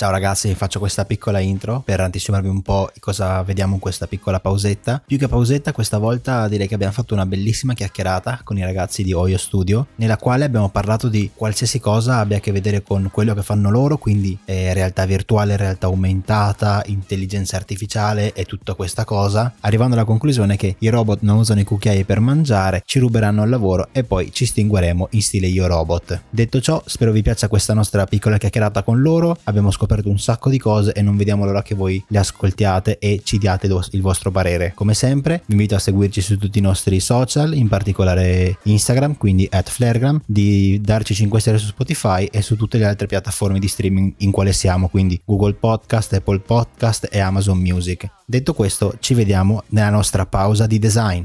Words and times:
Ciao 0.00 0.10
ragazzi, 0.10 0.54
faccio 0.54 0.78
questa 0.78 1.04
piccola 1.04 1.40
intro 1.40 1.82
per 1.84 2.00
anticiparvi 2.00 2.48
un 2.48 2.62
po' 2.62 2.90
cosa 3.00 3.42
vediamo 3.42 3.74
in 3.74 3.80
questa 3.80 4.06
piccola 4.06 4.40
pausetta. 4.40 5.02
Più 5.04 5.18
che 5.18 5.28
pausetta, 5.28 5.72
questa 5.72 5.98
volta 5.98 6.48
direi 6.48 6.66
che 6.66 6.72
abbiamo 6.72 6.94
fatto 6.94 7.12
una 7.12 7.26
bellissima 7.26 7.74
chiacchierata 7.74 8.40
con 8.42 8.56
i 8.56 8.64
ragazzi 8.64 9.02
di 9.02 9.12
Oyo 9.12 9.36
Studio, 9.36 9.88
nella 9.96 10.16
quale 10.16 10.46
abbiamo 10.46 10.70
parlato 10.70 11.08
di 11.08 11.30
qualsiasi 11.34 11.80
cosa 11.80 12.16
abbia 12.16 12.38
a 12.38 12.40
che 12.40 12.50
vedere 12.50 12.82
con 12.82 13.10
quello 13.12 13.34
che 13.34 13.42
fanno 13.42 13.68
loro, 13.68 13.98
quindi 13.98 14.38
eh, 14.46 14.72
realtà 14.72 15.04
virtuale, 15.04 15.58
realtà 15.58 15.88
aumentata, 15.88 16.82
intelligenza 16.86 17.56
artificiale 17.56 18.32
e 18.32 18.46
tutta 18.46 18.72
questa 18.72 19.04
cosa, 19.04 19.52
arrivando 19.60 19.96
alla 19.96 20.06
conclusione 20.06 20.56
che 20.56 20.76
i 20.78 20.88
robot 20.88 21.18
non 21.20 21.36
usano 21.36 21.60
i 21.60 21.64
cucchiai 21.64 22.04
per 22.04 22.20
mangiare, 22.20 22.80
ci 22.86 23.00
ruberanno 23.00 23.44
il 23.44 23.50
lavoro 23.50 23.88
e 23.92 24.02
poi 24.04 24.32
ci 24.32 24.46
stingueremo 24.46 25.08
in 25.10 25.20
stile 25.20 25.48
Io 25.48 25.66
Robot. 25.66 26.22
Detto 26.30 26.58
ciò, 26.62 26.82
spero 26.86 27.12
vi 27.12 27.20
piaccia 27.20 27.48
questa 27.48 27.74
nostra 27.74 28.06
piccola 28.06 28.38
chiacchierata 28.38 28.82
con 28.82 29.02
loro, 29.02 29.36
abbiamo 29.44 29.70
scoperto 29.70 29.88
scoperto 29.90 30.08
un 30.08 30.18
sacco 30.18 30.50
di 30.50 30.58
cose 30.58 30.92
e 30.92 31.02
non 31.02 31.16
vediamo 31.16 31.44
l'ora 31.44 31.62
che 31.62 31.74
voi 31.74 32.02
le 32.06 32.18
ascoltiate 32.18 32.98
e 32.98 33.22
ci 33.24 33.38
diate 33.38 33.66
il 33.66 34.00
vostro 34.00 34.30
parere. 34.30 34.72
Come 34.74 34.94
sempre 34.94 35.42
vi 35.46 35.54
invito 35.54 35.74
a 35.74 35.80
seguirci 35.80 36.20
su 36.20 36.38
tutti 36.38 36.58
i 36.58 36.62
nostri 36.62 37.00
social, 37.00 37.54
in 37.54 37.66
particolare 37.66 38.58
Instagram, 38.62 39.16
quindi 39.16 39.48
at 39.50 39.68
Flaregram, 39.68 40.20
di 40.24 40.80
darci 40.80 41.14
5 41.14 41.40
stelle 41.40 41.58
su 41.58 41.66
Spotify 41.66 42.26
e 42.26 42.40
su 42.42 42.56
tutte 42.56 42.78
le 42.78 42.84
altre 42.84 43.06
piattaforme 43.06 43.58
di 43.58 43.68
streaming 43.68 44.14
in 44.18 44.30
quale 44.30 44.52
siamo, 44.52 44.88
quindi 44.88 45.20
Google 45.24 45.54
Podcast, 45.54 46.12
Apple 46.12 46.38
Podcast 46.38 47.08
e 47.10 47.18
Amazon 47.18 47.58
Music. 47.58 48.08
Detto 48.24 48.54
questo, 48.54 48.94
ci 49.00 49.14
vediamo 49.14 49.64
nella 49.68 49.90
nostra 49.90 50.24
pausa 50.26 50.66
di 50.66 50.78
design. 50.78 51.24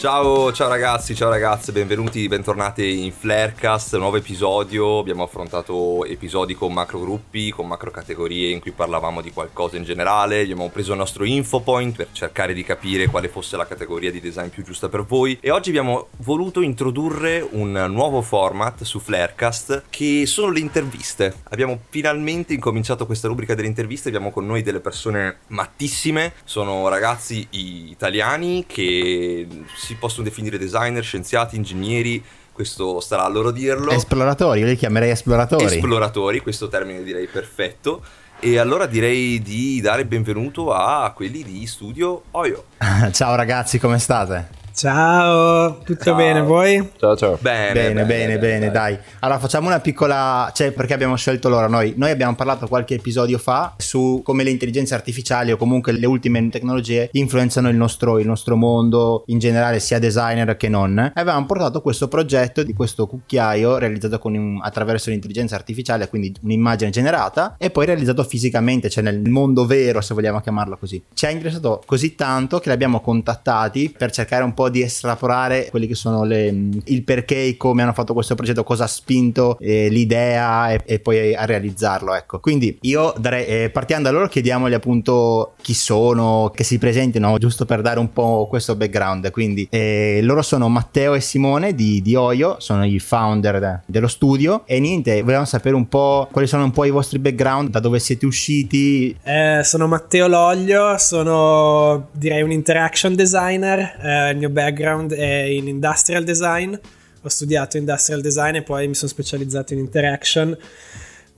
Ciao, 0.00 0.50
ciao 0.50 0.68
ragazzi, 0.70 1.14
ciao 1.14 1.28
ragazze, 1.28 1.72
benvenuti, 1.72 2.26
bentornati 2.26 3.04
in 3.04 3.12
Flarecast, 3.12 3.98
nuovo 3.98 4.16
episodio. 4.16 4.98
Abbiamo 4.98 5.24
affrontato 5.24 6.06
episodi 6.06 6.54
con 6.54 6.72
macro 6.72 7.00
gruppi, 7.00 7.50
con 7.50 7.66
macro 7.66 7.90
categorie 7.90 8.48
in 8.48 8.60
cui 8.60 8.70
parlavamo 8.70 9.20
di 9.20 9.30
qualcosa 9.30 9.76
in 9.76 9.84
generale. 9.84 10.40
Abbiamo 10.40 10.70
preso 10.70 10.92
il 10.92 10.96
nostro 10.96 11.24
infopoint 11.24 11.96
per 11.96 12.08
cercare 12.12 12.54
di 12.54 12.64
capire 12.64 13.08
quale 13.08 13.28
fosse 13.28 13.58
la 13.58 13.66
categoria 13.66 14.10
di 14.10 14.22
design 14.22 14.48
più 14.48 14.64
giusta 14.64 14.88
per 14.88 15.04
voi. 15.04 15.36
E 15.38 15.50
oggi 15.50 15.68
abbiamo 15.68 16.08
voluto 16.20 16.62
introdurre 16.62 17.46
un 17.50 17.72
nuovo 17.90 18.22
format 18.22 18.84
su 18.84 19.00
Flarecast 19.00 19.82
che 19.90 20.24
sono 20.24 20.50
le 20.50 20.60
interviste. 20.60 21.42
Abbiamo 21.50 21.78
finalmente 21.90 22.54
incominciato 22.54 23.04
questa 23.04 23.28
rubrica 23.28 23.54
delle 23.54 23.68
interviste. 23.68 24.08
Abbiamo 24.08 24.30
con 24.30 24.46
noi 24.46 24.62
delle 24.62 24.80
persone 24.80 25.40
mattissime, 25.48 26.32
sono 26.44 26.88
ragazzi 26.88 27.46
italiani 27.50 28.64
che 28.66 29.46
si 29.74 29.88
possono 29.94 30.24
definire 30.24 30.58
designer, 30.58 31.02
scienziati, 31.02 31.56
ingegneri, 31.56 32.22
questo 32.52 33.00
starà 33.00 33.24
a 33.24 33.28
loro 33.28 33.50
dirlo. 33.50 33.90
Esploratori, 33.90 34.60
io 34.60 34.66
li 34.66 34.76
chiamerei 34.76 35.10
esploratori. 35.10 35.64
Esploratori, 35.64 36.40
questo 36.40 36.68
termine 36.68 37.02
direi 37.02 37.26
perfetto. 37.26 38.02
E 38.42 38.58
allora 38.58 38.86
direi 38.86 39.40
di 39.40 39.80
dare 39.82 40.06
benvenuto 40.06 40.72
a 40.72 41.10
quelli 41.14 41.42
di 41.42 41.66
Studio 41.66 42.22
Oyo. 42.32 42.64
Ciao 43.12 43.34
ragazzi, 43.34 43.78
come 43.78 43.98
state? 43.98 44.59
Ciao, 44.80 45.80
tutto 45.84 46.04
ciao. 46.04 46.14
bene 46.14 46.40
voi? 46.40 46.92
Ciao 46.96 47.14
ciao. 47.14 47.36
Bene, 47.38 47.72
bene, 47.74 47.92
bene, 47.92 48.06
bene, 48.06 48.38
bene 48.38 48.70
dai. 48.70 48.96
Allora 49.18 49.38
facciamo 49.38 49.66
una 49.66 49.78
piccola, 49.78 50.50
cioè 50.54 50.72
perché 50.72 50.94
abbiamo 50.94 51.16
scelto 51.16 51.50
loro 51.50 51.68
noi? 51.68 51.92
Noi 51.98 52.10
abbiamo 52.10 52.34
parlato 52.34 52.66
qualche 52.66 52.94
episodio 52.94 53.36
fa 53.36 53.74
su 53.76 54.22
come 54.24 54.42
le 54.42 54.48
intelligenze 54.48 54.94
artificiali 54.94 55.52
o 55.52 55.58
comunque 55.58 55.92
le 55.92 56.06
ultime 56.06 56.48
tecnologie 56.48 57.10
influenzano 57.12 57.68
il 57.68 57.76
nostro, 57.76 58.18
il 58.18 58.26
nostro 58.26 58.56
mondo 58.56 59.24
in 59.26 59.38
generale, 59.38 59.80
sia 59.80 59.98
designer 59.98 60.56
che 60.56 60.70
non. 60.70 60.98
E 60.98 61.12
avevamo 61.14 61.44
portato 61.44 61.82
questo 61.82 62.08
progetto 62.08 62.62
di 62.62 62.72
questo 62.72 63.06
cucchiaio 63.06 63.76
realizzato 63.76 64.18
un, 64.22 64.60
attraverso 64.62 65.10
l'intelligenza 65.10 65.56
artificiale, 65.56 66.08
quindi 66.08 66.34
un'immagine 66.40 66.88
generata 66.88 67.56
e 67.58 67.68
poi 67.68 67.84
realizzato 67.84 68.24
fisicamente, 68.24 68.88
cioè 68.88 69.04
nel 69.04 69.28
mondo 69.28 69.66
vero, 69.66 70.00
se 70.00 70.14
vogliamo 70.14 70.40
chiamarlo 70.40 70.78
così. 70.78 71.02
Ci 71.12 71.26
ha 71.26 71.28
interessato 71.28 71.82
così 71.84 72.14
tanto 72.14 72.60
che 72.60 72.68
li 72.70 72.74
abbiamo 72.74 73.02
contattati 73.02 73.94
per 73.94 74.10
cercare 74.10 74.42
un 74.42 74.54
po' 74.54 74.68
di 74.70 74.82
estrapolare 74.82 75.68
quelli 75.70 75.86
che 75.86 75.94
sono 75.94 76.24
le, 76.24 76.46
il 76.84 77.02
perché, 77.04 77.56
come 77.56 77.82
hanno 77.82 77.92
fatto 77.92 78.14
questo 78.14 78.34
progetto, 78.34 78.64
cosa 78.64 78.84
ha 78.84 78.88
spinto 78.88 79.58
eh, 79.60 79.88
l'idea 79.88 80.72
e, 80.72 80.80
e, 80.84 81.00
poi 81.00 81.34
a 81.34 81.44
realizzarlo. 81.44 82.14
Ecco. 82.14 82.40
Quindi 82.40 82.78
io 82.82 83.12
darei, 83.18 83.46
eh, 83.46 83.70
partiamo 83.70 84.04
da 84.04 84.10
loro, 84.10 84.28
chiediamogli 84.28 84.74
appunto 84.74 85.54
chi 85.60 85.74
sono, 85.74 86.50
che 86.54 86.64
si 86.64 86.78
presentino, 86.78 87.36
giusto 87.38 87.64
per 87.64 87.82
dare 87.82 87.98
un 87.98 88.12
po' 88.12 88.46
questo 88.48 88.76
background. 88.76 89.30
Quindi 89.30 89.66
eh, 89.70 90.20
loro 90.22 90.42
sono 90.42 90.68
Matteo 90.68 91.14
e 91.14 91.20
Simone 91.20 91.74
di, 91.74 92.00
di 92.02 92.14
Oyo, 92.14 92.56
sono 92.58 92.84
i 92.84 92.98
founder 92.98 93.58
de, 93.58 93.80
dello 93.86 94.08
studio 94.08 94.62
e 94.66 94.80
niente, 94.80 95.20
volevamo 95.20 95.46
sapere 95.46 95.74
un 95.74 95.88
po' 95.88 96.28
quali 96.30 96.46
sono 96.46 96.64
un 96.64 96.70
po' 96.70 96.84
i 96.84 96.90
vostri 96.90 97.18
background, 97.18 97.70
da 97.70 97.80
dove 97.80 97.98
siete 97.98 98.26
usciti. 98.26 99.16
Eh, 99.22 99.60
sono 99.64 99.86
Matteo 99.86 100.28
Loglio, 100.28 100.96
sono 100.98 102.08
direi 102.12 102.42
un 102.42 102.50
interaction 102.50 103.14
designer, 103.14 103.98
eh, 104.02 104.30
il 104.30 104.38
mio 104.38 104.49
background 104.50 105.14
è 105.14 105.42
in 105.42 105.68
industrial 105.68 106.24
design, 106.24 106.74
ho 107.22 107.28
studiato 107.28 107.76
industrial 107.76 108.20
design 108.20 108.56
e 108.56 108.62
poi 108.62 108.88
mi 108.88 108.94
sono 108.94 109.10
specializzato 109.10 109.72
in 109.72 109.78
interaction 109.80 110.56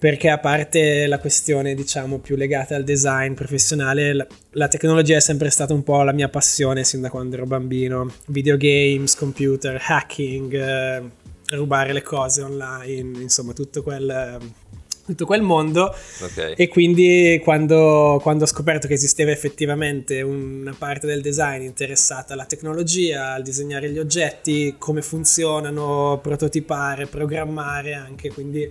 perché 0.02 0.30
a 0.30 0.38
parte 0.38 1.06
la 1.06 1.20
questione 1.20 1.76
diciamo 1.76 2.18
più 2.18 2.34
legata 2.34 2.74
al 2.74 2.82
design 2.82 3.34
professionale, 3.34 4.12
la, 4.12 4.26
la, 4.50 4.66
tecnologia 4.66 5.16
è 5.16 5.20
sempre 5.20 5.48
stata 5.48 5.74
un 5.74 5.84
po' 5.84 6.02
la 6.02 6.10
mia 6.10 6.28
passione 6.28 6.82
sin 6.82 7.02
da 7.02 7.08
quando 7.08 7.36
ero 7.36 7.46
bambino, 7.46 8.12
videogames, 8.26 9.14
computer, 9.14 9.80
hacking, 9.80 10.54
eh, 10.54 11.02
rubare 11.54 11.92
le 11.92 12.02
cose 12.02 12.42
online, 12.42 13.20
insomma 13.20 13.52
tutto 13.52 13.84
quel 13.84 14.40
tutto 15.04 15.26
quel 15.26 15.42
mondo 15.42 15.94
okay. 16.22 16.54
e 16.56 16.68
quindi 16.68 17.40
quando, 17.42 18.20
quando, 18.22 18.44
ho 18.44 18.46
scoperto 18.46 18.86
che 18.86 18.94
esisteva 18.94 19.30
effettivamente 19.30 20.22
una 20.22 20.74
parte 20.76 21.06
del 21.06 21.20
design 21.20 21.62
interessata 21.62 22.34
alla 22.34 22.44
tecnologia, 22.44 23.32
al 23.32 23.42
disegnare 23.42 23.90
gli 23.90 23.98
oggetti, 23.98 24.76
come 24.78 25.02
funzionano, 25.02 26.20
prototipare, 26.22 27.06
programmare 27.06 27.94
anche, 27.94 28.32
quindi, 28.32 28.70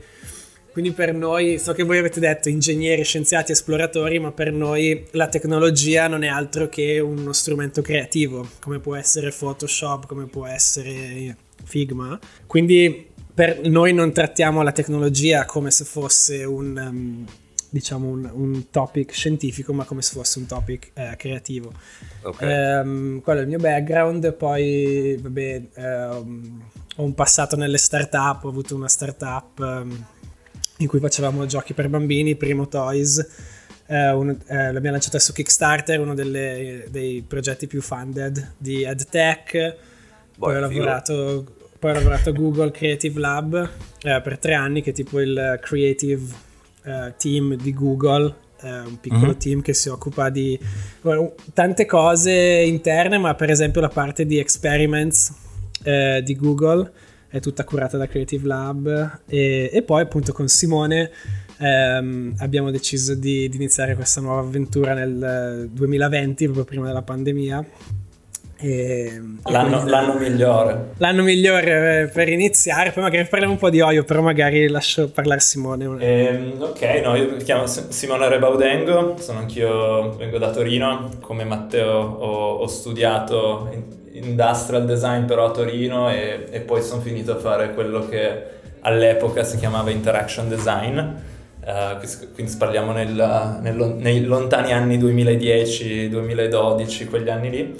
quindi 0.71 0.91
per 0.91 1.13
noi, 1.13 1.59
so 1.59 1.73
che 1.73 1.83
voi 1.83 1.97
avete 1.97 2.21
detto 2.21 2.47
ingegneri, 2.47 3.03
scienziati, 3.03 3.51
esploratori, 3.51 4.19
ma 4.19 4.31
per 4.31 4.53
noi 4.53 5.05
la 5.11 5.27
tecnologia 5.27 6.07
non 6.07 6.23
è 6.23 6.27
altro 6.27 6.69
che 6.69 6.99
uno 6.99 7.33
strumento 7.33 7.81
creativo, 7.81 8.47
come 8.61 8.79
può 8.79 8.95
essere 8.95 9.31
Photoshop, 9.31 10.05
come 10.05 10.27
può 10.27 10.45
essere 10.45 11.35
Figma. 11.63 12.19
Quindi 12.47 13.10
per 13.41 13.67
noi 13.67 13.91
non 13.91 14.13
trattiamo 14.13 14.61
la 14.61 14.71
tecnologia 14.71 15.45
come 15.45 15.71
se 15.71 15.83
fosse 15.83 16.43
un, 16.43 16.77
um, 16.77 17.25
diciamo 17.71 18.07
un, 18.07 18.29
un, 18.31 18.69
topic 18.69 19.11
scientifico, 19.13 19.73
ma 19.73 19.83
come 19.83 20.03
se 20.03 20.13
fosse 20.13 20.37
un 20.37 20.45
topic 20.45 20.91
eh, 20.93 21.15
creativo. 21.17 21.73
Okay. 22.21 22.81
Um, 22.81 23.19
quello 23.21 23.39
è 23.39 23.41
il 23.41 23.49
mio 23.49 23.57
background, 23.57 24.31
poi 24.33 25.17
vabbè, 25.19 25.61
um, 25.73 26.61
ho 26.97 27.03
un 27.03 27.15
passato 27.15 27.55
nelle 27.55 27.79
startup, 27.79 28.43
ho 28.43 28.49
avuto 28.49 28.75
una 28.75 28.87
startup 28.87 29.57
um, 29.57 30.05
in 30.77 30.87
cui 30.87 30.99
facevamo 30.99 31.47
giochi 31.47 31.73
per 31.73 31.89
bambini, 31.89 32.35
Primo 32.35 32.67
Toys. 32.67 33.27
Eh, 33.87 34.11
un, 34.11 34.29
eh, 34.29 34.71
l'abbiamo 34.71 34.91
lanciata 34.91 35.17
su 35.17 35.33
Kickstarter, 35.33 35.99
uno 35.99 36.13
delle, 36.13 36.85
dei 36.91 37.23
progetti 37.27 37.65
più 37.65 37.81
funded 37.81 38.53
di 38.59 38.83
EdTech. 38.83 39.77
Poi 40.37 40.55
ho 40.55 40.59
lavorato 40.59 41.55
poi 41.81 41.89
ho 41.89 41.93
lavorato 41.95 42.29
a 42.29 42.33
Google 42.33 42.69
Creative 42.69 43.19
Lab 43.19 43.69
eh, 44.03 44.21
per 44.21 44.37
tre 44.37 44.53
anni, 44.53 44.83
che 44.83 44.91
è 44.91 44.93
tipo 44.93 45.19
il 45.19 45.57
creative 45.59 46.31
eh, 46.83 47.15
team 47.17 47.55
di 47.55 47.73
Google, 47.73 48.35
eh, 48.61 48.81
un 48.81 48.99
piccolo 48.99 49.31
uh-huh. 49.31 49.37
team 49.37 49.61
che 49.63 49.73
si 49.73 49.89
occupa 49.89 50.29
di 50.29 50.59
bueno, 51.01 51.33
tante 51.55 51.87
cose 51.87 52.31
interne, 52.31 53.17
ma 53.17 53.33
per 53.33 53.49
esempio 53.49 53.81
la 53.81 53.89
parte 53.89 54.27
di 54.27 54.37
experiments 54.37 55.33
eh, 55.81 56.21
di 56.23 56.35
Google 56.35 56.91
è 57.27 57.39
tutta 57.39 57.63
curata 57.63 57.97
da 57.97 58.05
Creative 58.05 58.45
Lab 58.45 59.21
e, 59.25 59.71
e 59.73 59.81
poi 59.81 60.03
appunto 60.03 60.33
con 60.33 60.47
Simone 60.47 61.09
ehm, 61.57 62.35
abbiamo 62.37 62.69
deciso 62.69 63.15
di, 63.15 63.49
di, 63.49 63.55
iniziare 63.55 63.95
questa 63.95 64.21
nuova 64.21 64.41
avventura 64.41 64.93
nel 64.93 65.67
2020, 65.71 66.43
proprio 66.45 66.63
prima 66.63 66.85
della 66.85 67.01
pandemia 67.01 67.65
l'anno, 69.43 69.85
l'anno, 69.85 70.15
migliore. 70.15 70.91
L'anno 70.97 71.23
migliore 71.23 72.01
eh, 72.01 72.07
per 72.07 72.29
iniziare, 72.29 72.91
poi 72.91 73.03
magari 73.03 73.25
parliamo 73.25 73.53
un 73.53 73.59
po' 73.59 73.69
di 73.69 73.81
Oio, 73.81 74.03
però 74.03 74.21
magari 74.21 74.67
lascio 74.67 75.09
parlare 75.09 75.39
Simone. 75.39 75.97
Eh, 75.99 76.53
ok, 76.59 76.81
no, 77.03 77.15
io 77.15 77.31
mi 77.31 77.43
chiamo 77.43 77.65
Simone 77.65 78.29
Rebaudengo, 78.29 79.15
sono 79.19 79.39
anch'io, 79.39 80.15
vengo 80.17 80.37
da 80.37 80.51
Torino, 80.51 81.09
come 81.19 81.43
Matteo 81.43 81.89
ho, 81.89 82.55
ho 82.57 82.67
studiato 82.67 83.69
industrial 84.13 84.85
design 84.85 85.25
però 85.25 85.45
a 85.45 85.51
Torino 85.51 86.11
e, 86.11 86.45
e 86.49 86.59
poi 86.59 86.81
sono 86.81 87.01
finito 87.01 87.31
a 87.31 87.37
fare 87.37 87.73
quello 87.73 88.07
che 88.07 88.43
all'epoca 88.81 89.43
si 89.43 89.57
chiamava 89.57 89.89
interaction 89.89 90.49
design 90.49 90.99
Uh, 91.61 92.01
quindi 92.33 92.55
parliamo 92.57 92.91
nel, 92.91 93.59
nel, 93.61 93.75
nei 93.99 94.23
lontani 94.23 94.73
anni 94.73 94.97
2010-2012, 94.97 97.07
quegli 97.07 97.29
anni 97.29 97.51
lì. 97.51 97.75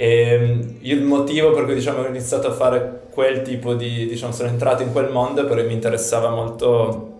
E 0.00 0.20
ehm, 0.32 0.76
il 0.80 1.02
motivo 1.02 1.50
per 1.50 1.66
cui 1.66 1.74
diciamo, 1.74 2.00
ho 2.00 2.06
iniziato 2.06 2.46
a 2.46 2.52
fare 2.52 3.02
quel 3.10 3.42
tipo 3.42 3.74
di, 3.74 4.06
diciamo, 4.06 4.32
sono 4.32 4.48
entrato 4.48 4.82
in 4.82 4.92
quel 4.92 5.10
mondo 5.10 5.44
perché 5.44 5.64
mi 5.64 5.74
interessava 5.74 6.30
molto 6.30 7.18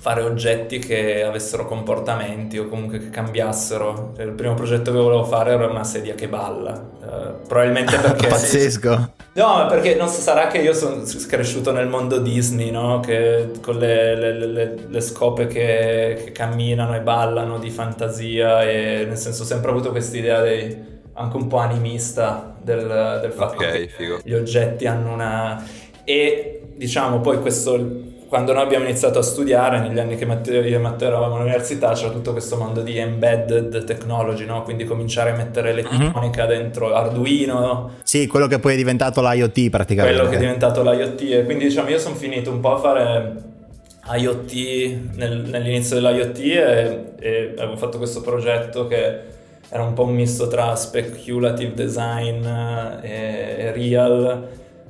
fare 0.00 0.22
oggetti 0.22 0.78
che 0.78 1.22
avessero 1.24 1.66
comportamenti 1.66 2.56
o 2.56 2.68
comunque 2.68 3.00
che 3.00 3.10
cambiassero. 3.10 4.14
Cioè, 4.16 4.24
il 4.24 4.32
primo 4.32 4.54
progetto 4.54 4.92
che 4.92 4.98
volevo 4.98 5.24
fare 5.24 5.52
era 5.52 5.66
una 5.66 5.84
sedia 5.84 6.14
che 6.14 6.26
balla. 6.26 6.72
Uh, 6.72 7.46
probabilmente 7.46 7.98
perché... 8.00 8.28
Pazzesco! 8.28 9.10
No, 9.34 9.66
perché 9.68 9.94
non 9.94 10.08
so, 10.08 10.22
sarà 10.22 10.46
che 10.46 10.56
io 10.56 10.72
sono 10.72 11.02
cresciuto 11.28 11.70
nel 11.70 11.86
mondo 11.86 12.16
Disney, 12.16 12.70
no? 12.70 13.00
Che, 13.00 13.50
con 13.60 13.76
le, 13.76 14.14
le, 14.16 14.46
le, 14.46 14.74
le 14.88 15.00
scope 15.02 15.48
che, 15.48 16.22
che, 16.24 16.32
camminano 16.32 16.96
e 16.96 17.00
ballano 17.00 17.58
di 17.58 17.68
fantasia 17.68 18.62
e 18.62 19.04
nel 19.06 19.18
senso 19.18 19.42
ho 19.42 19.44
sempre 19.44 19.70
avuto 19.70 19.90
questa 19.90 20.16
idea 20.16 20.40
dei 20.40 20.95
anche 21.16 21.36
un 21.36 21.46
po' 21.46 21.58
animista 21.58 22.54
del, 22.60 23.18
del 23.22 23.32
fatto 23.32 23.54
okay, 23.54 23.86
che 23.86 23.88
figo. 23.88 24.20
gli 24.22 24.34
oggetti 24.34 24.86
hanno 24.86 25.12
una... 25.12 25.64
E 26.04 26.62
diciamo 26.76 27.20
poi 27.20 27.40
questo, 27.40 27.72
quando 28.28 28.52
noi 28.52 28.62
abbiamo 28.62 28.84
iniziato 28.84 29.18
a 29.18 29.22
studiare, 29.22 29.80
negli 29.80 29.98
anni 29.98 30.16
che 30.16 30.26
Matteo, 30.26 30.62
io 30.62 30.76
e 30.76 30.78
Matteo 30.78 31.08
eravamo 31.08 31.36
all'università, 31.36 31.92
c'era 31.92 32.10
tutto 32.10 32.32
questo 32.32 32.56
mondo 32.56 32.82
di 32.82 32.98
embedded 32.98 33.84
technology, 33.84 34.44
no? 34.44 34.62
quindi 34.62 34.84
cominciare 34.84 35.30
a 35.30 35.36
mettere 35.36 35.72
l'elettronica 35.72 36.46
mm-hmm. 36.46 36.58
dentro 36.58 36.94
Arduino. 36.94 37.92
Sì, 38.02 38.26
quello 38.26 38.46
che 38.46 38.58
poi 38.58 38.74
è 38.74 38.76
diventato 38.76 39.20
l'IoT 39.22 39.70
praticamente. 39.70 40.16
Quello 40.16 40.30
che 40.30 40.36
è 40.36 40.40
diventato 40.40 40.82
l'IoT 40.82 41.22
e 41.22 41.44
quindi 41.44 41.64
diciamo 41.64 41.88
io 41.88 41.98
sono 41.98 42.14
finito 42.14 42.50
un 42.50 42.60
po' 42.60 42.74
a 42.74 42.78
fare 42.78 43.34
IoT 44.14 45.14
nel, 45.14 45.40
nell'inizio 45.48 45.98
dell'IoT 45.98 46.38
e, 46.38 47.04
e 47.18 47.54
avevo 47.56 47.76
fatto 47.76 47.98
questo 47.98 48.20
progetto 48.20 48.86
che 48.86 49.34
era 49.68 49.82
un 49.82 49.92
po' 49.94 50.04
un 50.04 50.14
misto 50.14 50.48
tra 50.48 50.74
speculative 50.76 51.74
design 51.74 52.44
eh, 53.02 53.56
e 53.58 53.72
real, 53.72 54.48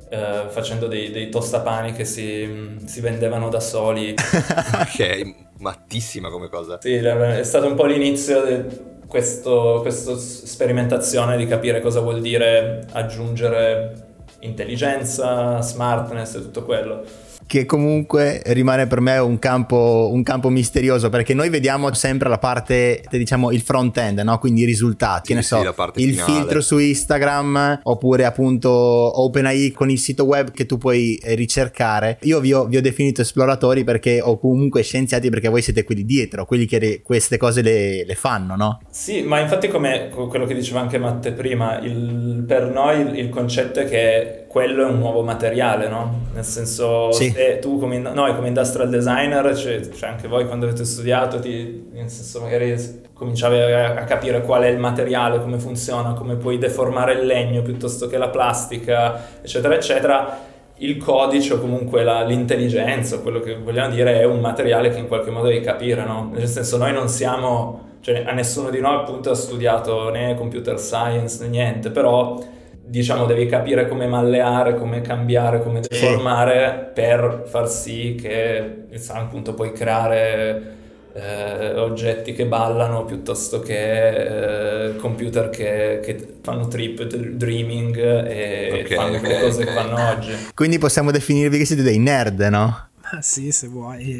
eh, 0.09 0.43
facendo 0.49 0.87
dei, 0.87 1.11
dei, 1.11 1.29
tostapani 1.29 1.93
che 1.93 2.05
si, 2.05 2.77
si, 2.85 3.01
vendevano 3.01 3.49
da 3.49 3.59
soli. 3.59 4.13
ok, 4.15 5.33
mattissima 5.59 6.29
come 6.29 6.47
cosa. 6.49 6.79
Sì, 6.79 6.93
è 6.93 7.43
stato 7.43 7.67
un 7.67 7.75
po' 7.75 7.85
l'inizio 7.85 8.43
di 8.45 8.95
questa 9.07 10.17
sperimentazione 10.17 11.37
di 11.37 11.47
capire 11.47 11.79
cosa 11.79 12.01
vuol 12.01 12.21
dire 12.21 12.85
aggiungere 12.91 14.05
intelligenza, 14.39 15.61
smartness 15.61 16.35
e 16.35 16.41
tutto 16.41 16.63
quello 16.63 17.03
che 17.47 17.65
comunque 17.65 18.41
rimane 18.47 18.87
per 18.87 18.99
me 18.99 19.17
un 19.17 19.39
campo, 19.39 20.09
un 20.11 20.21
campo, 20.21 20.49
misterioso 20.49 21.09
perché 21.09 21.33
noi 21.33 21.49
vediamo 21.49 21.91
sempre 21.93 22.29
la 22.29 22.37
parte, 22.37 23.03
diciamo, 23.09 23.51
il 23.51 23.61
front 23.61 23.97
end, 23.97 24.19
no? 24.19 24.37
quindi 24.37 24.61
i 24.61 24.65
risultati, 24.65 25.27
sì, 25.27 25.27
che 25.27 25.33
ne 25.35 25.41
so, 25.41 25.91
sì, 25.95 26.03
il 26.03 26.13
finale. 26.15 26.31
filtro 26.31 26.61
su 26.61 26.77
Instagram 26.77 27.79
oppure 27.83 28.25
appunto 28.25 28.69
OpenAI 28.69 29.71
con 29.71 29.89
il 29.89 29.97
sito 29.97 30.25
web 30.25 30.51
che 30.51 30.65
tu 30.65 30.77
puoi 30.77 31.19
ricercare. 31.23 32.17
Io 32.23 32.39
vi 32.41 32.53
ho, 32.53 32.65
vi 32.65 32.77
ho 32.77 32.81
definito 32.81 33.21
esploratori 33.21 33.83
perché 33.83 34.21
o 34.21 34.37
comunque 34.37 34.83
scienziati 34.83 35.29
perché 35.29 35.47
voi 35.47 35.61
siete 35.61 35.83
quelli 35.83 36.03
dietro, 36.03 36.45
quelli 36.45 36.65
che 36.65 36.79
le, 36.79 37.01
queste 37.01 37.37
cose 37.37 37.61
le, 37.61 38.03
le, 38.05 38.15
fanno, 38.15 38.55
no? 38.55 38.81
Sì, 38.89 39.21
ma 39.21 39.39
infatti 39.39 39.69
come 39.69 40.09
quello 40.09 40.45
che 40.45 40.53
diceva 40.53 40.81
anche 40.81 40.97
Matte 40.97 41.31
prima, 41.31 41.79
il, 41.79 42.43
per 42.45 42.69
noi 42.69 42.99
il, 42.99 43.17
il 43.17 43.29
concetto 43.29 43.79
è 43.79 43.85
che 43.85 44.46
quello 44.47 44.83
è 44.83 44.89
un 44.89 44.97
nuovo 44.97 45.21
materiale, 45.23 45.87
no? 45.87 46.25
Nel 46.33 46.43
senso, 46.43 47.11
sì. 47.11 47.29
se 47.31 47.59
tu 47.59 47.77
come, 47.79 47.97
noi 47.97 48.33
come 48.33 48.47
industrial 48.47 48.89
designer, 48.89 49.55
cioè, 49.55 49.87
cioè, 49.89 50.09
anche 50.09 50.27
voi 50.27 50.45
quando 50.47 50.65
avete 50.65 50.85
studiato, 50.85 51.39
ti, 51.39 51.89
nel 51.91 52.09
senso 52.09 52.41
magari 52.41 53.05
cominciavi 53.13 53.59
a, 53.59 53.95
a, 53.95 54.03
capire 54.05 54.41
qual 54.41 54.63
è 54.63 54.67
il 54.67 54.77
materiale, 54.79 55.41
come 55.41 55.59
funziona, 55.59 56.13
come 56.13 56.35
puoi 56.35 56.57
deformare 56.57 57.13
il 57.13 57.25
legno 57.25 57.61
piuttosto 57.61 58.07
che 58.07 58.17
la 58.17 58.29
plastica, 58.29 59.21
eccetera, 59.41 59.75
eccetera. 59.75 60.55
Il 60.79 60.97
codice 60.97 61.55
o 61.55 61.59
comunque 61.59 62.03
la, 62.03 62.23
l'intelligenza, 62.23 63.19
quello 63.19 63.39
che 63.39 63.57
vogliamo 63.57 63.93
dire, 63.93 64.19
è 64.19 64.25
un 64.25 64.39
materiale 64.39 64.89
che 64.89 64.99
in 64.99 65.07
qualche 65.07 65.31
modo 65.31 65.47
devi 65.47 65.61
capire, 65.61 66.05
no? 66.05 66.29
Nel 66.31 66.47
senso, 66.47 66.77
noi 66.77 66.93
non 66.93 67.09
siamo, 67.09 67.95
cioè 68.01 68.23
a 68.25 68.31
nessuno 68.31 68.69
di 68.69 68.79
noi 68.79 68.95
appunto 68.95 69.31
ha 69.31 69.35
studiato 69.35 70.09
né 70.11 70.35
computer 70.35 70.79
science 70.79 71.43
né 71.43 71.49
niente, 71.49 71.89
però 71.89 72.39
diciamo 72.87 73.25
devi 73.25 73.45
capire 73.45 73.87
come 73.87 74.07
malleare, 74.07 74.75
come 74.75 75.01
cambiare, 75.01 75.61
come 75.61 75.81
deformare 75.81 76.85
sì. 76.87 77.01
per 77.01 77.43
far 77.45 77.69
sì 77.69 78.15
che 78.19 78.85
appunto 79.09 79.53
puoi 79.53 79.71
creare 79.73 80.75
eh, 81.13 81.73
oggetti 81.79 82.33
che 82.33 82.45
ballano 82.45 83.03
piuttosto 83.03 83.59
che 83.59 84.89
eh, 84.89 84.95
computer 84.97 85.49
che, 85.49 85.99
che, 86.03 86.35
fanno 86.41 86.67
trip 86.67 87.03
dreaming 87.03 87.97
e 87.97 88.83
okay, 88.83 88.95
fanno 88.95 89.17
okay, 89.17 89.29
le 89.29 89.39
cose 89.41 89.61
okay. 89.61 89.65
che 89.65 89.79
fanno 89.79 90.09
oggi. 90.09 90.31
Quindi 90.53 90.77
possiamo 90.77 91.11
definirvi 91.11 91.57
che 91.57 91.65
siete 91.65 91.81
dei 91.81 91.97
nerd, 91.97 92.39
no? 92.41 92.89
Ah 93.09 93.21
sì, 93.21 93.53
se 93.53 93.67
vuoi. 93.67 94.17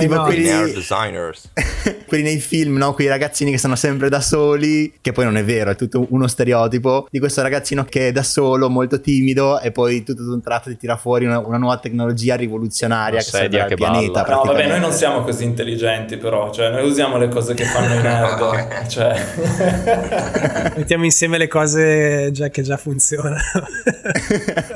tipo 0.00 0.22
quelli, 0.22 0.72
designers. 0.72 1.50
quelli 2.08 2.24
nei 2.24 2.40
film, 2.40 2.76
no? 2.76 2.92
Quei 2.92 3.06
ragazzini 3.06 3.52
che 3.52 3.58
stanno 3.58 3.76
sempre 3.76 4.08
da 4.08 4.20
soli, 4.20 4.94
che 5.00 5.12
poi 5.12 5.24
non 5.24 5.36
è 5.36 5.44
vero, 5.44 5.70
è 5.70 5.76
tutto 5.76 6.04
uno 6.10 6.26
stereotipo 6.26 7.06
di 7.08 7.20
questo 7.20 7.40
ragazzino 7.42 7.84
che 7.84 8.08
è 8.08 8.12
da 8.12 8.24
solo, 8.24 8.68
molto 8.68 9.00
timido 9.00 9.60
e 9.60 9.70
poi 9.70 10.02
tutto 10.02 10.24
d'un 10.24 10.42
tratto 10.42 10.70
ti 10.70 10.76
tira 10.76 10.96
fuori 10.96 11.24
una, 11.24 11.38
una 11.38 11.56
nuova 11.56 11.78
tecnologia 11.78 12.34
rivoluzionaria 12.34 13.20
una 13.20 13.22
che 13.22 13.30
sedia 13.30 13.64
che 13.66 13.76
pianeta. 13.76 14.26
No, 14.28 14.42
vabbè, 14.42 14.66
noi 14.66 14.80
non 14.80 14.90
siamo 14.90 15.22
così 15.22 15.44
intelligenti 15.44 16.16
però, 16.16 16.50
cioè 16.50 16.70
noi 16.70 16.88
usiamo 16.88 17.16
le 17.16 17.28
cose 17.28 17.54
che 17.54 17.64
fanno 17.64 17.94
i 17.94 18.02
nerd, 18.02 18.86
cioè... 18.88 20.72
Mettiamo 20.76 21.04
insieme 21.04 21.38
le 21.38 21.46
cose 21.46 22.30
già 22.32 22.48
che 22.48 22.62
già 22.62 22.76
funzionano. 22.76 23.36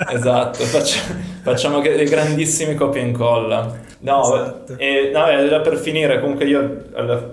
esatto, 0.09 0.63
facciamo, 0.65 1.21
facciamo 1.43 1.81
dei 1.81 2.09
grandissimi 2.09 2.77
copie 2.77 3.07
incolla. 3.09 3.87
No, 4.01 4.35
esatto. 4.35 4.75
e, 4.77 5.11
no, 5.13 5.27
era 5.27 5.61
per 5.61 5.77
finire, 5.77 6.21
comunque 6.21 6.45
io 6.45 6.85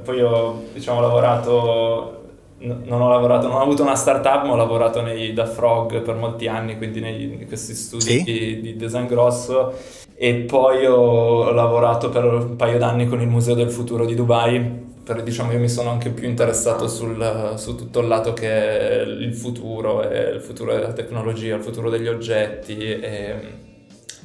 poi 0.03 0.21
ho 0.21 0.63
diciamo, 0.73 0.99
lavorato, 0.99 2.23
non 2.57 3.01
ho 3.01 3.09
lavorato, 3.09 3.47
non 3.47 3.57
ho 3.57 3.61
avuto 3.61 3.83
una 3.83 3.95
startup, 3.95 4.45
ma 4.45 4.53
ho 4.53 4.55
lavorato 4.55 5.01
nei, 5.01 5.33
da 5.33 5.45
Frog 5.45 6.01
per 6.01 6.15
molti 6.15 6.47
anni, 6.47 6.77
quindi 6.77 6.99
nei, 7.01 7.23
in 7.23 7.47
questi 7.47 7.75
studi 7.75 8.03
sì? 8.03 8.23
di, 8.23 8.61
di, 8.61 8.75
design 8.75 9.05
grosso 9.05 9.73
e 10.15 10.33
poi 10.33 10.85
ho 10.85 11.51
lavorato 11.51 12.09
per 12.09 12.23
un 12.23 12.55
paio 12.55 12.79
d'anni 12.79 13.07
con 13.07 13.21
il 13.21 13.27
Museo 13.27 13.53
del 13.53 13.69
Futuro 13.69 14.05
di 14.05 14.15
Dubai. 14.15 14.83
Per, 15.05 15.21
diciamo, 15.21 15.51
io 15.51 15.59
mi 15.59 15.69
sono 15.69 15.91
anche 15.91 16.09
più 16.09 16.27
interessato 16.27 16.87
sul, 16.87 17.53
su 17.57 17.75
tutto 17.75 17.99
il 17.99 18.07
lato 18.07 18.33
che 18.33 18.49
è 18.49 19.01
il 19.01 19.35
futuro, 19.35 20.01
il 20.01 20.41
futuro 20.41 20.73
della 20.73 20.93
tecnologia, 20.93 21.55
il 21.55 21.61
futuro 21.61 21.91
degli 21.91 22.07
oggetti 22.07 22.79
e 22.79 23.63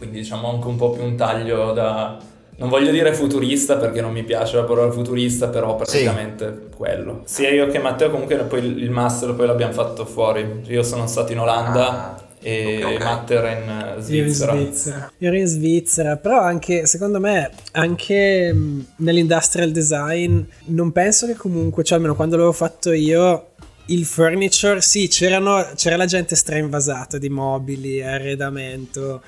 quindi 0.00 0.20
diciamo 0.20 0.48
anche 0.48 0.66
un 0.66 0.76
po' 0.76 0.90
più 0.90 1.04
un 1.04 1.14
taglio 1.14 1.72
da... 1.72 2.16
Non 2.56 2.70
voglio 2.70 2.90
dire 2.90 3.12
futurista 3.12 3.76
perché 3.76 4.00
non 4.00 4.12
mi 4.12 4.22
piace 4.22 4.56
la 4.56 4.64
parola 4.64 4.90
futurista, 4.90 5.48
però 5.48 5.76
praticamente 5.76 6.68
sì. 6.70 6.76
quello. 6.76 7.22
Sia 7.24 7.50
io 7.50 7.66
che 7.66 7.78
Matteo 7.78 8.10
comunque 8.10 8.36
poi 8.36 8.64
il 8.64 8.90
master 8.90 9.34
poi 9.34 9.46
l'abbiamo 9.46 9.72
fatto 9.72 10.04
fuori. 10.04 10.62
Io 10.66 10.82
sono 10.82 11.06
stato 11.06 11.32
in 11.32 11.40
Olanda 11.40 12.16
ah 12.16 12.28
e 12.42 12.78
okay, 12.78 12.94
okay. 12.94 13.06
Matt 13.06 13.30
era 13.30 13.50
in 13.50 14.02
Svizzera. 14.02 14.54
Io 14.54 14.60
in 14.60 14.66
Svizzera. 14.66 15.12
Io 15.18 15.28
ero 15.28 15.36
in 15.36 15.46
Svizzera, 15.46 16.16
però 16.16 16.40
anche 16.40 16.86
secondo 16.86 17.20
me 17.20 17.50
anche 17.72 18.54
nell'industrial 18.96 19.70
design 19.70 20.40
non 20.66 20.90
penso 20.92 21.26
che 21.26 21.34
comunque, 21.34 21.84
cioè 21.84 21.96
almeno 21.96 22.14
quando 22.14 22.36
l'avevo 22.36 22.54
fatto 22.54 22.92
io 22.92 23.48
il 23.86 24.04
furniture, 24.04 24.80
sì, 24.80 25.08
c'era 25.08 25.38
la 25.38 26.04
gente 26.06 26.36
strainvasata 26.36 27.18
di 27.18 27.28
mobili, 27.28 28.02
arredamento, 28.02 29.22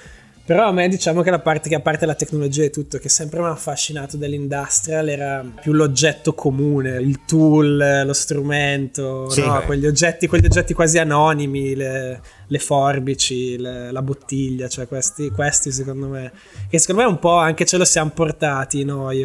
però 0.53 0.67
a 0.67 0.73
me 0.73 0.87
diciamo 0.87 1.23
che 1.23 1.31
la 1.31 1.39
parte 1.39 1.71
che 1.71 1.77
a 1.77 1.81
parte 1.81 2.05
la 2.05 2.15
tecnologia 2.15 2.63
e 2.63 2.69
tutto, 2.69 2.99
che 2.99 3.09
sempre 3.09 3.41
mi 3.41 3.47
ha 3.47 3.53
affascinato 3.53 4.19
dell'industrial 4.19 5.09
era 5.09 5.43
più 5.63 5.73
l'oggetto 5.73 6.35
comune, 6.35 6.97
il 7.01 7.25
tool, 7.25 8.03
lo 8.05 8.13
strumento, 8.13 9.31
sì, 9.31 9.41
no? 9.41 9.63
quegli, 9.65 9.87
oggetti, 9.87 10.27
quegli, 10.27 10.45
oggetti, 10.45 10.75
quasi 10.75 10.99
anonimi, 10.99 11.75
le, 11.75 12.21
le 12.47 12.59
forbici, 12.59 13.57
le, 13.57 13.91
la 13.91 14.03
bottiglia, 14.03 14.69
cioè 14.69 14.87
questi, 14.87 15.31
questi, 15.31 15.73
secondo 15.73 16.09
me, 16.09 16.31
che 16.69 16.79
secondo 16.79 17.01
me 17.01 17.09
un 17.09 17.19
po' 17.19 17.37
anche 17.37 17.65
ce 17.65 17.79
lo 17.79 17.87
siamo 17.87 18.11
portati 18.11 18.85
noi. 18.85 19.21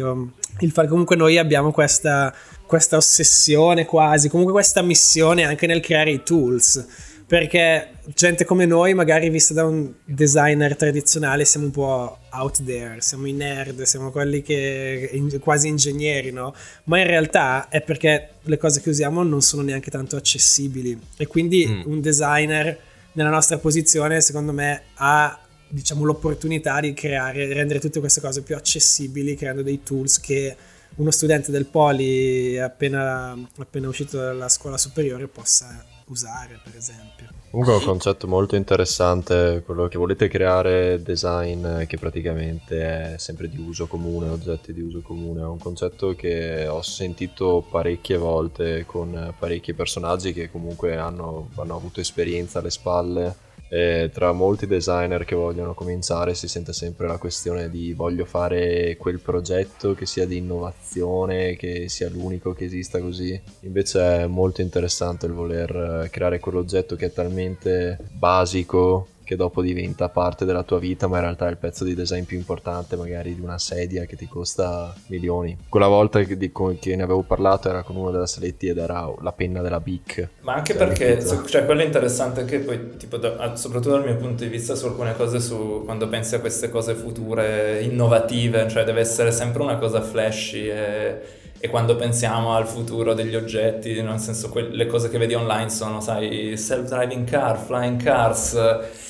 Il 0.60 0.70
fatto 0.70 0.88
comunque 0.88 1.14
noi 1.14 1.36
abbiamo 1.36 1.72
questa, 1.72 2.34
questa 2.64 2.96
ossessione 2.96 3.84
quasi, 3.84 4.30
comunque 4.30 4.54
questa 4.54 4.80
missione 4.80 5.44
anche 5.44 5.66
nel 5.66 5.80
creare 5.80 6.10
i 6.10 6.22
tools 6.22 6.86
perché 7.28 7.90
gente 8.14 8.46
come 8.46 8.64
noi, 8.64 8.94
magari 8.94 9.28
vista 9.28 9.52
da 9.52 9.66
un 9.66 9.92
designer 10.02 10.74
tradizionale, 10.76 11.44
siamo 11.44 11.66
un 11.66 11.72
po' 11.72 12.20
out 12.30 12.64
there, 12.64 13.02
siamo 13.02 13.26
i 13.26 13.32
nerd, 13.32 13.82
siamo 13.82 14.10
quelli 14.10 14.40
che 14.40 15.10
quasi 15.42 15.68
ingegneri, 15.68 16.32
no? 16.32 16.54
Ma 16.84 16.98
in 17.00 17.06
realtà 17.06 17.68
è 17.68 17.82
perché 17.82 18.30
le 18.40 18.56
cose 18.56 18.80
che 18.80 18.88
usiamo 18.88 19.22
non 19.22 19.42
sono 19.42 19.60
neanche 19.60 19.90
tanto 19.90 20.16
accessibili 20.16 20.98
e 21.18 21.26
quindi 21.26 21.66
mm. 21.66 21.82
un 21.84 22.00
designer 22.00 22.78
nella 23.12 23.28
nostra 23.28 23.58
posizione, 23.58 24.22
secondo 24.22 24.52
me, 24.52 24.84
ha 24.94 25.38
diciamo 25.68 26.04
l'opportunità 26.04 26.80
di 26.80 26.94
creare, 26.94 27.52
rendere 27.52 27.78
tutte 27.78 28.00
queste 28.00 28.22
cose 28.22 28.40
più 28.40 28.56
accessibili 28.56 29.34
creando 29.36 29.60
dei 29.60 29.82
tools 29.82 30.18
che 30.18 30.56
uno 30.94 31.10
studente 31.10 31.50
del 31.50 31.66
Poli 31.66 32.58
appena, 32.58 33.36
appena 33.58 33.88
uscito 33.88 34.16
dalla 34.16 34.48
scuola 34.48 34.78
superiore 34.78 35.28
possa 35.28 35.84
usare, 36.08 36.60
per 36.62 36.76
esempio. 36.76 37.28
Comunque 37.50 37.74
è 37.74 37.78
un 37.78 37.84
concetto 37.84 38.26
molto 38.26 38.56
interessante 38.56 39.62
quello 39.64 39.88
che 39.88 39.96
volete 39.96 40.28
creare 40.28 41.02
design 41.02 41.84
che 41.86 41.96
praticamente 41.96 43.14
è 43.14 43.18
sempre 43.18 43.48
di 43.48 43.58
uso 43.58 43.86
comune, 43.86 44.28
oggetti 44.28 44.74
di 44.74 44.82
uso 44.82 45.00
comune, 45.00 45.40
è 45.40 45.46
un 45.46 45.58
concetto 45.58 46.14
che 46.14 46.66
ho 46.66 46.82
sentito 46.82 47.64
parecchie 47.70 48.18
volte 48.18 48.84
con 48.84 49.34
parecchi 49.38 49.72
personaggi 49.72 50.32
che 50.34 50.50
comunque 50.50 50.96
hanno, 50.96 51.48
hanno 51.56 51.76
avuto 51.76 52.00
esperienza 52.00 52.58
alle 52.58 52.70
spalle 52.70 53.46
e 53.68 54.10
tra 54.12 54.32
molti 54.32 54.66
designer 54.66 55.24
che 55.24 55.34
vogliono 55.34 55.74
cominciare 55.74 56.34
si 56.34 56.48
sente 56.48 56.72
sempre 56.72 57.06
la 57.06 57.18
questione 57.18 57.68
di 57.68 57.92
voglio 57.92 58.24
fare 58.24 58.96
quel 58.96 59.20
progetto 59.20 59.94
che 59.94 60.06
sia 60.06 60.26
di 60.26 60.38
innovazione, 60.38 61.56
che 61.56 61.88
sia 61.88 62.08
l'unico 62.08 62.52
che 62.52 62.64
esista 62.64 62.98
così. 63.00 63.40
Invece 63.60 64.22
è 64.22 64.26
molto 64.26 64.60
interessante 64.60 65.26
il 65.26 65.32
voler 65.32 66.04
eh, 66.04 66.10
creare 66.10 66.38
quell'oggetto 66.38 66.96
che 66.96 67.06
è 67.06 67.12
talmente 67.12 67.98
basico 68.12 69.08
che 69.28 69.36
dopo 69.36 69.60
diventa 69.60 70.08
parte 70.08 70.46
della 70.46 70.62
tua 70.62 70.78
vita, 70.78 71.06
ma 71.06 71.16
in 71.16 71.24
realtà 71.24 71.48
è 71.48 71.50
il 71.50 71.58
pezzo 71.58 71.84
di 71.84 71.94
design 71.94 72.22
più 72.22 72.38
importante, 72.38 72.96
magari 72.96 73.34
di 73.34 73.42
una 73.42 73.58
sedia 73.58 74.06
che 74.06 74.16
ti 74.16 74.26
costa 74.26 74.94
milioni. 75.08 75.54
Quella 75.68 75.86
volta 75.86 76.22
che, 76.22 76.38
di, 76.38 76.50
che 76.80 76.96
ne 76.96 77.02
avevo 77.02 77.20
parlato 77.20 77.68
era 77.68 77.82
con 77.82 77.96
uno 77.96 78.10
della 78.10 78.26
Saletti 78.26 78.68
ed 78.68 78.78
era 78.78 79.12
la 79.20 79.32
penna 79.32 79.60
della 79.60 79.80
Bic. 79.80 80.30
Ma 80.40 80.54
anche 80.54 80.72
cioè, 80.72 80.86
perché, 80.86 81.22
cioè, 81.46 81.66
quello 81.66 81.82
è 81.82 81.84
interessante 81.84 82.46
che 82.46 82.60
poi, 82.60 82.96
tipo, 82.96 83.18
da, 83.18 83.54
soprattutto 83.54 83.90
dal 83.90 84.04
mio 84.04 84.16
punto 84.16 84.44
di 84.44 84.48
vista, 84.48 84.74
su 84.74 84.86
alcune 84.86 85.14
cose, 85.14 85.40
su, 85.40 85.82
quando 85.84 86.08
pensi 86.08 86.34
a 86.34 86.40
queste 86.40 86.70
cose 86.70 86.94
future, 86.94 87.82
innovative, 87.82 88.66
cioè 88.66 88.84
deve 88.84 89.00
essere 89.00 89.30
sempre 89.30 89.62
una 89.62 89.76
cosa 89.76 90.00
flashy 90.00 90.70
e 90.70 91.20
e 91.60 91.68
quando 91.68 91.96
pensiamo 91.96 92.54
al 92.54 92.66
futuro 92.66 93.14
degli 93.14 93.34
oggetti, 93.34 94.00
nel 94.00 94.18
senso 94.18 94.48
que- 94.48 94.68
le 94.70 94.86
cose 94.86 95.08
che 95.10 95.18
vedi 95.18 95.34
online 95.34 95.70
sono, 95.70 96.00
sai, 96.00 96.56
self-driving 96.56 97.28
car, 97.28 97.58
flying 97.58 98.00
cars, 98.02 98.56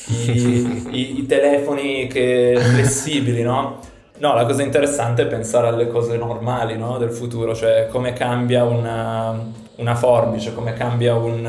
i, 0.06 0.88
i, 0.90 1.18
i 1.18 1.26
telefoni 1.26 2.06
che, 2.06 2.56
flessibili, 2.58 3.42
no? 3.42 3.80
No, 4.18 4.34
la 4.34 4.44
cosa 4.44 4.62
interessante 4.62 5.22
è 5.22 5.26
pensare 5.26 5.68
alle 5.68 5.86
cose 5.86 6.16
normali 6.16 6.76
no? 6.76 6.98
del 6.98 7.10
futuro, 7.10 7.54
cioè 7.54 7.86
come 7.88 8.12
cambia 8.14 8.64
una, 8.64 9.38
una 9.76 9.94
forbice, 9.94 10.52
come 10.54 10.72
cambia 10.72 11.14
un, 11.14 11.46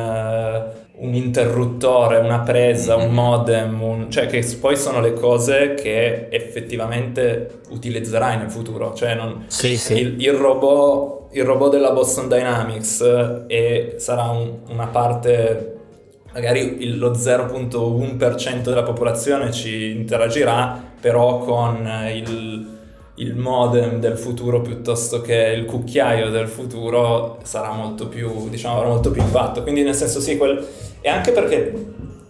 un, 1.00 1.14
interruttore, 1.14 2.18
una 2.18 2.40
presa, 2.40 2.96
un 2.96 3.04
mm-hmm. 3.06 3.14
modem, 3.14 3.82
un... 3.82 4.12
cioè 4.12 4.28
che 4.28 4.46
poi 4.60 4.76
sono 4.76 5.02
le 5.02 5.14
cose 5.14 5.74
che 5.74 6.28
effettivamente 6.30 7.62
utilizzerai 7.70 8.38
nel 8.38 8.50
futuro. 8.50 8.94
Cioè 8.94 9.16
non... 9.16 9.46
sì, 9.48 9.78
sì. 9.78 9.94
Il, 9.94 10.22
il, 10.22 10.34
robot, 10.34 11.34
il, 11.36 11.44
robot, 11.44 11.72
della 11.72 11.92
Boston 11.92 12.28
Dynamics 12.28 13.02
e 13.48 13.96
sarà 13.98 14.30
un, 14.30 14.60
una 14.70 14.88
parte 14.88 15.76
magari 16.34 16.84
il, 16.84 16.98
lo 16.98 17.12
0.1% 17.12 18.62
della 18.62 18.84
popolazione 18.84 19.52
ci 19.52 19.92
interagirà, 19.92 20.82
però 21.00 21.40
con 21.40 21.90
il, 22.14 22.79
il, 23.20 23.36
modem 23.36 24.00
del 24.00 24.18
futuro 24.18 24.62
piuttosto 24.62 25.22
che 25.22 25.36
il 25.36 25.66
cucchiaio 25.66 26.30
del 26.30 26.48
futuro 26.48 27.40
sarà 27.44 27.72
molto 27.72 28.08
più, 28.08 28.50
diciamo, 28.50 28.78
avrà 28.78 28.90
molto 28.90 29.12
più 29.12 29.22
impatto. 29.22 29.62
Quindi 29.62 29.84
nel 29.84 29.96
senso 29.96 30.20
sì, 30.20 30.38
quel... 30.38 30.66
e 31.02 31.10
anche 31.10 31.32
perché 31.32 31.74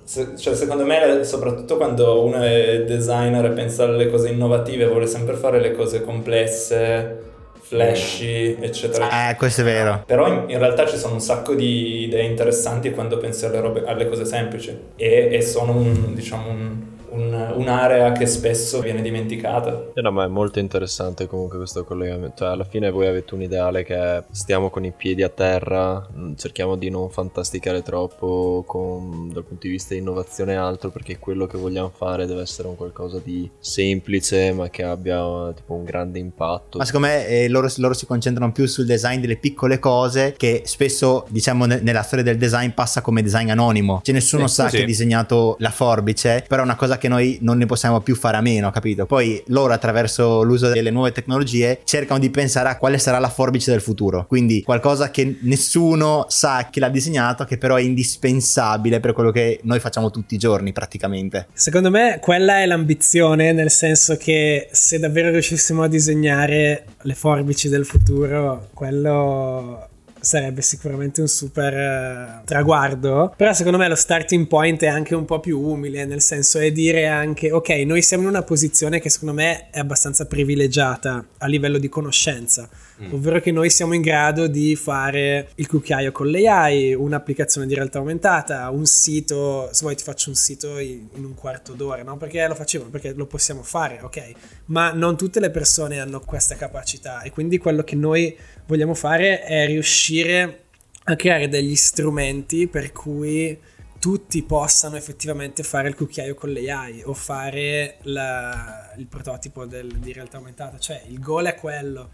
se, 0.04 0.36
cioè, 0.38 0.56
secondo 0.56 0.86
me, 0.86 1.24
soprattutto 1.24 1.78
quando 1.78 2.24
uno 2.26 2.42
è 2.42 2.84
designer 2.86 3.46
e 3.46 3.50
pensa 3.52 3.84
alle 3.84 4.10
cose 4.10 4.30
innovative, 4.30 4.88
vuole 4.88 5.06
sempre 5.06 5.36
fare 5.36 5.60
le 5.62 5.72
cose 5.74 6.02
complesse 6.02 7.28
flashy, 7.70 8.58
eccetera. 8.60 9.30
Eh, 9.30 9.36
questo 9.36 9.62
è 9.62 9.64
vero. 9.64 10.02
Però 10.08 10.28
in, 10.28 10.46
in, 10.48 10.58
realtà 10.58 10.88
ci 10.88 10.98
sono 10.98 11.14
un 11.14 11.22
sacco 11.22 11.54
di 11.54 12.06
idee 12.06 12.24
interessanti 12.24 12.90
quando 12.90 13.20
pensi 13.20 13.46
alle, 13.46 13.60
robe, 13.60 13.84
alle 13.86 14.10
cose 14.10 14.26
semplici 14.26 14.76
e, 14.96 15.30
e 15.32 15.42
sono 15.44 15.74
un, 15.74 16.16
diciamo, 16.16 16.50
un, 16.50 16.82
un, 17.12 17.54
un'area 17.56 18.12
che 18.12 18.26
spesso 18.26 18.80
viene 18.82 19.02
dimenticata. 19.02 19.92
Eh 19.94 20.02
no, 20.02 20.12
ma 20.12 20.26
è 20.26 20.28
molto 20.28 20.60
interessante 20.60 21.28
comunque 21.28 21.58
questo 21.58 21.84
collegamento. 21.84 22.38
Cioè, 22.40 22.50
alla 22.50 22.64
fine 22.64 22.92
voi 22.92 23.08
avete 23.08 23.34
un 23.34 23.42
ideale 23.42 23.84
che 23.84 24.24
stiamo 24.32 24.70
con 24.70 24.86
i 24.86 24.92
piedi 24.92 25.24
a 25.24 25.30
terra, 25.30 26.08
mm, 26.16 26.34
cerchiamo 26.36 26.76
di 26.76 26.90
non 26.90 27.10
fantasticare 27.10 27.82
troppo 27.82 28.64
con, 28.66 29.30
dal 29.32 29.44
punto 29.44 29.68
di 29.68 29.74
vista 29.74 29.94
di 29.94 30.00
innovazione 30.00 30.54
e 30.54 30.58
altro, 30.58 30.90
perché 30.90 31.20
quello 31.20 31.48
che 31.48 31.58
vogliamo 31.58 31.92
fare 31.96 32.26
deve 32.26 32.42
essere 32.42 32.68
un 32.68 32.76
qualcosa 32.76 33.20
di 33.24 33.50
semplice, 33.60 34.52
ma 34.52 34.70
che 34.70 34.84
abbia 34.84 35.52
tipo 35.54 35.74
un 35.74 35.84
grande 35.84 36.20
impatto. 36.20 36.78
Ma 36.78 36.86
secondo 36.86 37.08
me 37.08 37.28
eh, 37.28 37.48
loro, 37.50 37.68
loro, 37.78 37.94
si 37.94 38.06
concentrano 38.06 38.52
più 38.52 38.66
sul 38.68 38.86
design 38.86 39.20
delle 39.20 39.38
piccole 39.38 39.80
cose 39.80 40.34
che 40.38 40.64
spesso, 40.66 41.26
diciamo, 41.30 41.66
ne, 41.66 41.80
nella 41.82 42.02
storia 42.02 42.24
del 42.24 42.38
design 42.38 42.70
passa 42.72 43.02
come 43.02 43.22
design 43.22 43.50
anonimo. 43.50 44.02
Cioè 44.04 44.14
nessuno 44.14 44.48
sì, 44.48 44.54
sa 44.54 44.70
sì. 44.70 44.78
che 44.78 44.84
ha 44.84 44.86
disegnato 44.86 45.56
la 45.60 45.72
forbice, 45.72 46.44
però 46.48 46.62
è 46.62 46.66
una 46.66 46.76
cosa 46.76 46.98
che 47.00 47.08
noi 47.08 47.40
non 47.42 47.58
ne 47.58 47.66
possiamo 47.66 48.00
più 48.02 48.16
fare 48.16 48.38
a 48.38 48.42
meno, 48.42 48.70
capito? 48.70 49.08
Poi 49.08 49.42
loro 49.48 49.74
attraverso 49.74 50.44
l'uso 50.44 50.70
delle 50.70 50.92
nuove 50.92 51.12
tecnologie 51.12 51.80
cercano 51.84 52.20
di 52.20 52.30
pensare 52.30 52.70
a 52.70 52.78
quale 52.78 53.00
sarà 53.00 53.18
la 53.18 53.30
forbice 53.30 53.72
del 53.72 53.82
futuro, 53.82 54.28
quindi 54.28 54.62
qualcosa 54.62 55.10
che 55.10 55.40
nessuno 55.42 56.26
sa 56.28 56.68
che 56.70 56.80
l'ha 56.80 56.90
disegnato, 56.90 57.46
che 57.46 57.58
però 57.58 57.76
è 57.76 57.82
indispensabile 57.82 59.00
per 59.00 59.14
quello 59.14 59.32
che 59.32 59.60
noi 59.64 59.80
facciamo 59.80 60.12
tutti 60.12 60.36
i 60.36 60.38
giorni 60.38 60.72
praticamente. 60.72 61.48
Secondo 61.54 61.90
me 61.90 62.20
quella 62.22 62.60
è 62.60 62.68
l'ambizione, 62.68 63.52
nel 63.52 63.72
senso 63.72 64.16
che 64.18 64.68
se 64.72 65.00
davvero 65.00 65.32
riuscissimo 65.32 65.82
a 65.82 65.88
disegnare 65.88 66.86
le 67.02 67.16
forbici 67.16 67.70
del 67.70 67.86
futuro, 67.86 68.68
quello 68.74 69.89
sarebbe 70.20 70.62
sicuramente 70.62 71.22
un 71.22 71.28
super 71.28 72.42
uh, 72.42 72.46
traguardo. 72.46 73.34
Però 73.36 73.54
secondo 73.54 73.78
me 73.78 73.88
lo 73.88 73.96
starting 73.96 74.48
point 74.48 74.82
è 74.84 74.88
anche 74.88 75.16
un 75.16 75.26
po' 75.26 75.40
più 75.40 75.60
umile, 75.60 76.06
nel 76.06 76.22
senso 76.22 76.60
è 76.60 76.72
dire 76.72 77.08
anche, 77.08 77.52
ok, 77.52 77.70
noi 77.86 78.02
siamo 78.02 78.24
in 78.24 78.30
una 78.30 78.44
posizione 78.44 79.00
che 79.00 79.10
secondo 79.10 79.34
me 79.34 79.70
è 79.70 79.80
abbastanza 79.80 80.26
privilegiata 80.26 81.26
a 81.38 81.48
livello 81.48 81.78
di 81.78 81.90
conoscenza, 81.90 82.70
mm. 83.02 83.14
ovvero 83.14 83.40
che 83.40 83.52
noi 83.52 83.70
siamo 83.70 83.94
in 83.94 84.02
grado 84.02 84.48
di 84.48 84.76
fare 84.76 85.50
il 85.56 85.68
cucchiaio 85.68 86.12
con 86.12 86.30
l'AI, 86.30 86.94
un'applicazione 86.94 87.68
di 87.68 87.74
realtà 87.74 88.00
aumentata, 88.00 88.70
un 88.70 88.86
sito, 88.86 89.70
se 89.72 89.82
vuoi 89.82 89.96
ti 89.96 90.04
faccio 90.04 90.30
un 90.30 90.36
sito 90.36 90.78
in, 90.78 91.08
in 91.16 91.26
un 91.26 91.36
quarto 91.36 91.74
d'ora, 91.74 92.04
no? 92.04 92.18
Perché 92.18 92.48
lo 92.48 92.56
facevo, 92.56 92.86
perché 92.86 93.14
lo 93.14 93.26
possiamo 93.26 93.64
fare, 93.64 94.00
ok, 94.02 94.32
ma 94.66 94.92
non 94.92 95.18
tutte 95.18 95.40
le 95.40 95.50
persone 95.50 96.00
hanno 96.00 96.20
questa 96.20 96.56
capacità 96.56 97.22
e 97.22 97.32
quindi 97.32 97.58
quello 97.58 97.84
che 97.84 97.96
noi 97.96 98.36
vogliamo 98.70 98.94
fare 98.94 99.42
è 99.42 99.66
riuscire 99.66 100.66
a 101.06 101.16
creare 101.16 101.48
degli 101.48 101.76
strumenti 101.76 102.68
per 102.68 102.92
cui 102.92 103.60
tutti 103.98 104.44
possano 104.44 104.96
effettivamente 104.96 105.64
fare 105.64 105.90
il 105.90 105.96
cucchiaio 105.96 106.36
con 106.36 106.54
l'AI 106.54 107.02
o 107.04 107.14
fare 107.14 107.98
la, 108.04 108.94
il 108.96 109.08
prototipo 109.08 109.66
del, 109.66 109.98
di 109.98 110.14
realtà 110.14 110.38
aumentata. 110.38 110.78
Cioè 110.78 111.02
il 111.08 111.20
goal 111.20 111.48
è 111.48 111.56
quello. 111.56 112.12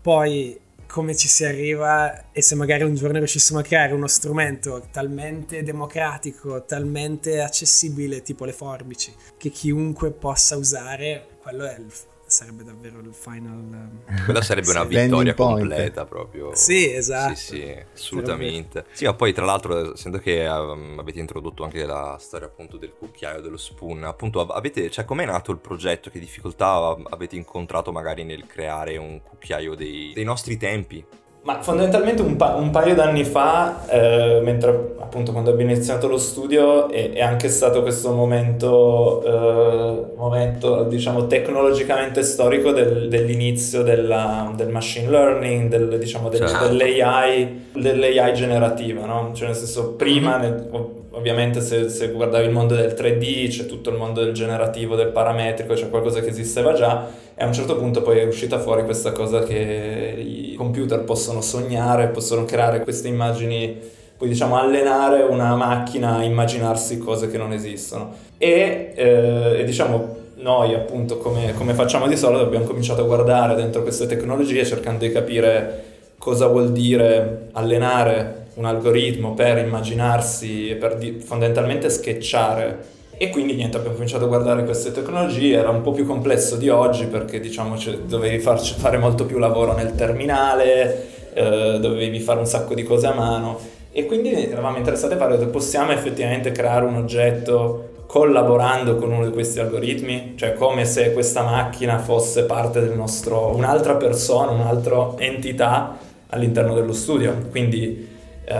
Poi 0.00 0.58
come 0.86 1.14
ci 1.14 1.28
si 1.28 1.44
arriva 1.44 2.32
e 2.32 2.40
se 2.40 2.54
magari 2.54 2.84
un 2.84 2.94
giorno 2.94 3.18
riuscissimo 3.18 3.58
a 3.58 3.62
creare 3.62 3.92
uno 3.92 4.06
strumento 4.06 4.88
talmente 4.90 5.62
democratico, 5.62 6.64
talmente 6.64 7.42
accessibile, 7.42 8.22
tipo 8.22 8.46
le 8.46 8.52
forbici, 8.52 9.14
che 9.36 9.50
chiunque 9.50 10.10
possa 10.10 10.56
usare, 10.56 11.36
quello 11.42 11.66
è 11.66 11.76
il 11.78 11.92
sarebbe 12.28 12.62
davvero 12.62 13.00
il 13.00 13.12
final. 13.12 14.02
Um, 14.06 14.24
Quella 14.24 14.42
sarebbe 14.42 14.70
una 14.70 14.84
vittoria 14.84 15.34
completa 15.34 16.04
proprio. 16.04 16.54
Sì, 16.54 16.92
esatto. 16.92 17.34
Sì, 17.34 17.56
sì, 17.56 17.84
assolutamente. 17.92 18.84
Sì, 18.92 19.04
ma 19.04 19.14
poi 19.14 19.32
tra 19.32 19.44
l'altro, 19.44 19.94
essendo 19.94 20.18
che 20.18 20.46
um, 20.46 20.98
avete 20.98 21.18
introdotto 21.18 21.64
anche 21.64 21.84
la 21.84 22.16
storia 22.20 22.46
appunto 22.46 22.76
del 22.76 22.92
cucchiaio, 22.96 23.40
dello 23.40 23.56
spoon, 23.56 24.04
appunto 24.04 24.40
avete, 24.46 24.90
cioè 24.90 25.04
com'è 25.04 25.24
nato 25.24 25.50
il 25.52 25.58
progetto? 25.58 26.10
Che 26.10 26.18
difficoltà 26.18 26.96
avete 27.10 27.36
incontrato 27.36 27.92
magari 27.92 28.24
nel 28.24 28.46
creare 28.46 28.96
un 28.96 29.20
cucchiaio 29.22 29.74
dei, 29.74 30.12
dei 30.14 30.24
nostri 30.24 30.56
tempi? 30.56 31.04
Ma 31.42 31.62
fondamentalmente 31.62 32.20
un, 32.20 32.36
pa- 32.36 32.54
un 32.54 32.70
paio 32.70 32.94
d'anni 32.94 33.24
fa, 33.24 33.86
eh, 33.88 34.40
mentre 34.42 34.96
appunto 34.98 35.32
quando 35.32 35.50
abbiamo 35.50 35.72
iniziato 35.72 36.06
lo 36.06 36.18
studio, 36.18 36.90
è, 36.90 37.12
è 37.12 37.22
anche 37.22 37.48
stato 37.48 37.80
questo 37.80 38.12
momento, 38.12 39.22
eh, 39.24 40.16
momento 40.16 40.82
diciamo 40.84 41.26
tecnologicamente 41.26 42.22
storico 42.22 42.72
del, 42.72 43.08
dell'inizio 43.08 43.82
della, 43.82 44.52
del 44.54 44.68
machine 44.68 45.08
learning, 45.08 45.70
del, 45.70 45.98
diciamo, 45.98 46.28
del, 46.28 46.46
certo. 46.46 46.68
dell'AI, 46.68 47.70
dell'AI 47.72 48.34
generativa, 48.34 49.06
no? 49.06 49.30
Cioè 49.32 49.46
nel 49.46 49.56
senso 49.56 49.94
prima, 49.94 50.36
mm-hmm. 50.36 50.50
nel, 50.50 50.68
ovviamente 51.12 51.62
se, 51.62 51.88
se, 51.88 52.10
guardavi 52.10 52.44
il 52.44 52.52
mondo 52.52 52.74
del 52.74 52.94
3D, 52.96 53.48
c'è 53.48 53.66
tutto 53.66 53.88
il 53.88 53.96
mondo 53.96 54.22
del 54.22 54.32
generativo, 54.32 54.94
del 54.96 55.08
parametrico, 55.08 55.72
c'è 55.72 55.88
qualcosa 55.88 56.20
che 56.20 56.28
esisteva 56.28 56.74
già 56.74 57.26
e 57.38 57.44
a 57.44 57.46
un 57.46 57.52
certo 57.52 57.76
punto 57.76 58.02
poi 58.02 58.18
è 58.18 58.26
uscita 58.26 58.58
fuori 58.58 58.82
questa 58.82 59.12
cosa 59.12 59.44
che 59.44 60.14
i 60.18 60.54
computer 60.56 61.04
possono 61.04 61.40
sognare, 61.40 62.08
possono 62.08 62.44
creare 62.44 62.82
queste 62.82 63.06
immagini 63.06 63.78
puoi 64.16 64.28
diciamo 64.28 64.58
allenare 64.58 65.22
una 65.22 65.54
macchina 65.54 66.16
a 66.16 66.24
immaginarsi 66.24 66.98
cose 66.98 67.30
che 67.30 67.38
non 67.38 67.52
esistono. 67.52 68.12
E, 68.38 68.92
eh, 68.92 69.60
e 69.60 69.64
diciamo 69.64 70.16
noi 70.38 70.74
appunto 70.74 71.18
come, 71.18 71.54
come 71.54 71.74
facciamo 71.74 72.08
di 72.08 72.16
solito 72.16 72.42
abbiamo 72.42 72.64
cominciato 72.64 73.02
a 73.02 73.06
guardare 73.06 73.54
dentro 73.54 73.82
queste 73.82 74.06
tecnologie 74.06 74.64
cercando 74.64 75.04
di 75.04 75.12
capire 75.12 75.84
cosa 76.18 76.48
vuol 76.48 76.72
dire 76.72 77.50
allenare 77.52 78.46
un 78.54 78.64
algoritmo 78.64 79.34
per 79.34 79.58
immaginarsi 79.58 80.70
e 80.70 80.74
per 80.74 80.96
di, 80.96 81.20
fondamentalmente 81.20 81.88
sketchare 81.88 82.96
e 83.18 83.30
quindi 83.30 83.54
niente, 83.54 83.76
abbiamo 83.76 83.94
cominciato 83.94 84.24
a 84.24 84.28
guardare 84.28 84.64
queste 84.64 84.92
tecnologie, 84.92 85.56
era 85.56 85.70
un 85.70 85.82
po' 85.82 85.90
più 85.90 86.06
complesso 86.06 86.54
di 86.54 86.68
oggi 86.68 87.06
perché 87.06 87.40
diciamo 87.40 87.74
dovevi 88.06 88.38
farci 88.38 88.74
fare 88.78 88.96
molto 88.96 89.26
più 89.26 89.38
lavoro 89.38 89.74
nel 89.74 89.96
terminale, 89.96 91.32
eh, 91.34 91.78
dovevi 91.80 92.20
fare 92.20 92.38
un 92.38 92.46
sacco 92.46 92.74
di 92.74 92.84
cose 92.84 93.08
a 93.08 93.14
mano. 93.14 93.58
E 93.90 94.06
quindi 94.06 94.48
eravamo 94.48 94.76
interessati 94.76 95.14
a 95.14 95.16
fare, 95.16 95.36
possiamo 95.46 95.90
effettivamente 95.90 96.52
creare 96.52 96.84
un 96.84 96.94
oggetto 96.94 98.04
collaborando 98.06 98.94
con 98.94 99.10
uno 99.10 99.26
di 99.26 99.32
questi 99.32 99.58
algoritmi, 99.58 100.34
cioè 100.36 100.54
come 100.54 100.84
se 100.84 101.12
questa 101.12 101.42
macchina 101.42 101.98
fosse 101.98 102.44
parte 102.44 102.80
del 102.80 102.96
nostro, 102.96 103.54
un'altra 103.54 103.96
persona, 103.96 104.52
un'altra 104.52 105.14
entità 105.18 105.98
all'interno 106.28 106.72
dello 106.72 106.92
studio, 106.92 107.46
quindi 107.50 108.08
eh, 108.44 108.54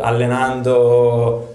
allenando 0.00 1.47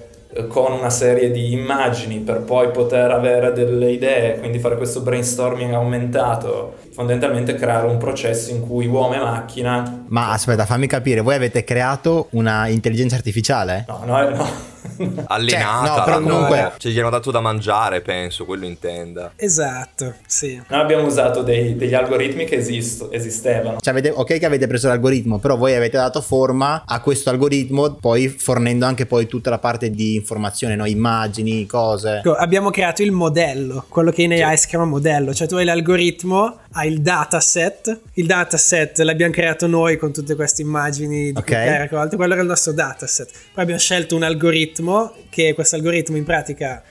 con 0.48 0.72
una 0.72 0.90
serie 0.90 1.32
di 1.32 1.52
immagini 1.54 2.20
per 2.20 2.42
poi 2.42 2.72
poter 2.72 3.12
avere 3.12 3.52
delle 3.52 3.92
idee, 3.92 4.40
quindi 4.40 4.60
fare 4.60 4.78
questo 4.78 5.02
brainstorming 5.02 5.74
aumentato, 5.74 6.76
fondamentalmente 6.94 7.56
creare 7.56 7.88
un 7.88 7.98
processo 7.98 8.52
in 8.52 8.62
cui 8.62 8.86
uomo 8.86 9.14
e 9.14 9.20
macchina... 9.20 10.06
Ma 10.08 10.32
aspetta, 10.32 10.66
fammi 10.66 10.88
capire, 10.88 11.22
voi 11.22 11.36
avete 11.36 11.64
creato 11.64 12.28
una 12.32 12.68
intelligenza 12.68 13.16
artificiale? 13.16 13.86
No, 13.88 14.02
no, 14.06 14.30
no. 14.30 14.72
allenata. 15.28 15.88
Cioè, 15.88 15.98
no, 15.98 16.04
però 16.04 16.22
comunque... 16.22 16.72
Cioè, 16.78 16.92
gli 16.92 17.00
hanno 17.00 17.10
dato 17.10 17.32
da 17.32 17.40
mangiare, 17.40 18.02
penso, 18.02 18.46
quello 18.46 18.66
intenda. 18.66 19.32
Esatto, 19.36 20.14
sì. 20.26 20.62
Noi 20.68 20.80
abbiamo 20.80 21.06
usato 21.06 21.42
dei, 21.42 21.76
degli 21.76 21.94
algoritmi 21.94 22.46
che 22.46 22.56
esisto, 22.56 23.12
esistevano. 23.12 23.78
Cioè, 23.80 23.94
avete, 23.94 24.10
ok 24.10 24.40
che 24.40 24.46
avete 24.46 24.68
preso 24.68 24.88
l'algoritmo, 24.88 25.40
però 25.40 25.58
voi 25.58 25.76
avete 25.76 25.98
dato 25.98 26.22
forma 26.22 26.84
a 26.86 27.00
questo 27.02 27.30
algoritmo, 27.30 27.94
poi 27.94 28.28
fornendo 28.28 28.86
anche 28.86 29.06
poi 29.06 29.28
tutta 29.28 29.50
la 29.50 29.60
parte 29.60 29.90
di 29.90 30.16
informazione, 30.16 30.76
no? 30.76 30.86
immagini, 30.86 31.66
cose. 31.66 32.18
Ecco, 32.18 32.34
abbiamo 32.34 32.70
creato 32.70 33.02
il 33.02 33.12
modello, 33.12 33.86
quello 33.88 34.12
che 34.12 34.24
in 34.24 34.34
AI 34.34 34.56
sì. 34.56 34.64
si 34.64 34.68
chiama 34.70 34.86
modello, 34.86 35.34
cioè 35.34 35.48
tu 35.48 35.56
hai 35.56 35.66
l'algoritmo, 35.66 36.60
hai 36.74 36.92
il 36.92 37.02
dataset, 37.02 38.02
il 38.14 38.26
dataset 38.26 39.00
l'abbiamo 39.00 39.32
creato 39.32 39.68
noi 39.68 39.98
con 39.98 40.12
tutte 40.12 40.36
queste 40.36 40.62
immagini 40.62 41.32
di 41.32 41.38
okay. 41.38 41.78
raccolte, 41.78 42.16
quello 42.16 42.34
era 42.34 42.42
il 42.42 42.48
nostro 42.48 42.74
dataset. 42.74 43.30
Poi 43.54 43.64
abbiamo 43.64 43.80
scelto 43.80 44.16
un 44.16 44.24
algoritmo 44.24 44.42
algoritmo 44.44 45.16
che 45.30 45.54
questo 45.54 45.76
algoritmo 45.76 46.18
in 46.18 46.24
pratica 46.24 46.84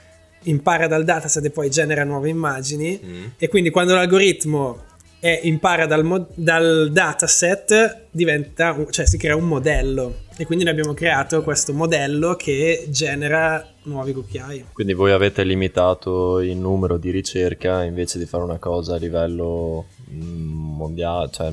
impara 0.45 0.87
dal 0.87 1.05
dataset 1.05 1.45
e 1.45 1.51
poi 1.51 1.71
genera 1.71 2.03
nuove 2.05 2.29
immagini 2.29 3.01
mm. 3.03 3.25
e 3.39 3.49
quindi 3.49 3.71
quando 3.71 3.95
l'algoritmo 3.95 4.91
è, 5.23 5.39
impara 5.45 5.87
dal, 5.87 6.05
mo- 6.05 6.27
dal 6.35 6.91
dataset 6.91 8.07
diventa, 8.11 8.77
cioè 8.91 9.07
si 9.07 9.17
crea 9.17 9.37
un 9.37 9.47
modello 9.47 10.17
e 10.37 10.45
quindi 10.45 10.65
noi 10.65 10.73
abbiamo 10.73 10.95
creato 10.95 11.45
questo 11.45 11.73
modello 11.73 12.35
che 12.35 12.87
genera 12.89 13.65
nuovi 13.85 14.13
cucchiai. 14.13 14.65
Quindi 14.73 14.95
voi 14.95 15.13
avete 15.13 15.45
limitato 15.45 16.41
il 16.41 16.57
numero 16.57 16.97
di 16.97 17.11
ricerca 17.11 17.85
invece 17.85 18.19
di 18.19 18.27
fare 18.27 18.43
una 18.43 18.59
cosa 18.59 18.97
a 18.97 18.99
livello 18.99 19.87
mm, 20.11 20.77
mondiale, 20.77 21.29
cioè 21.31 21.53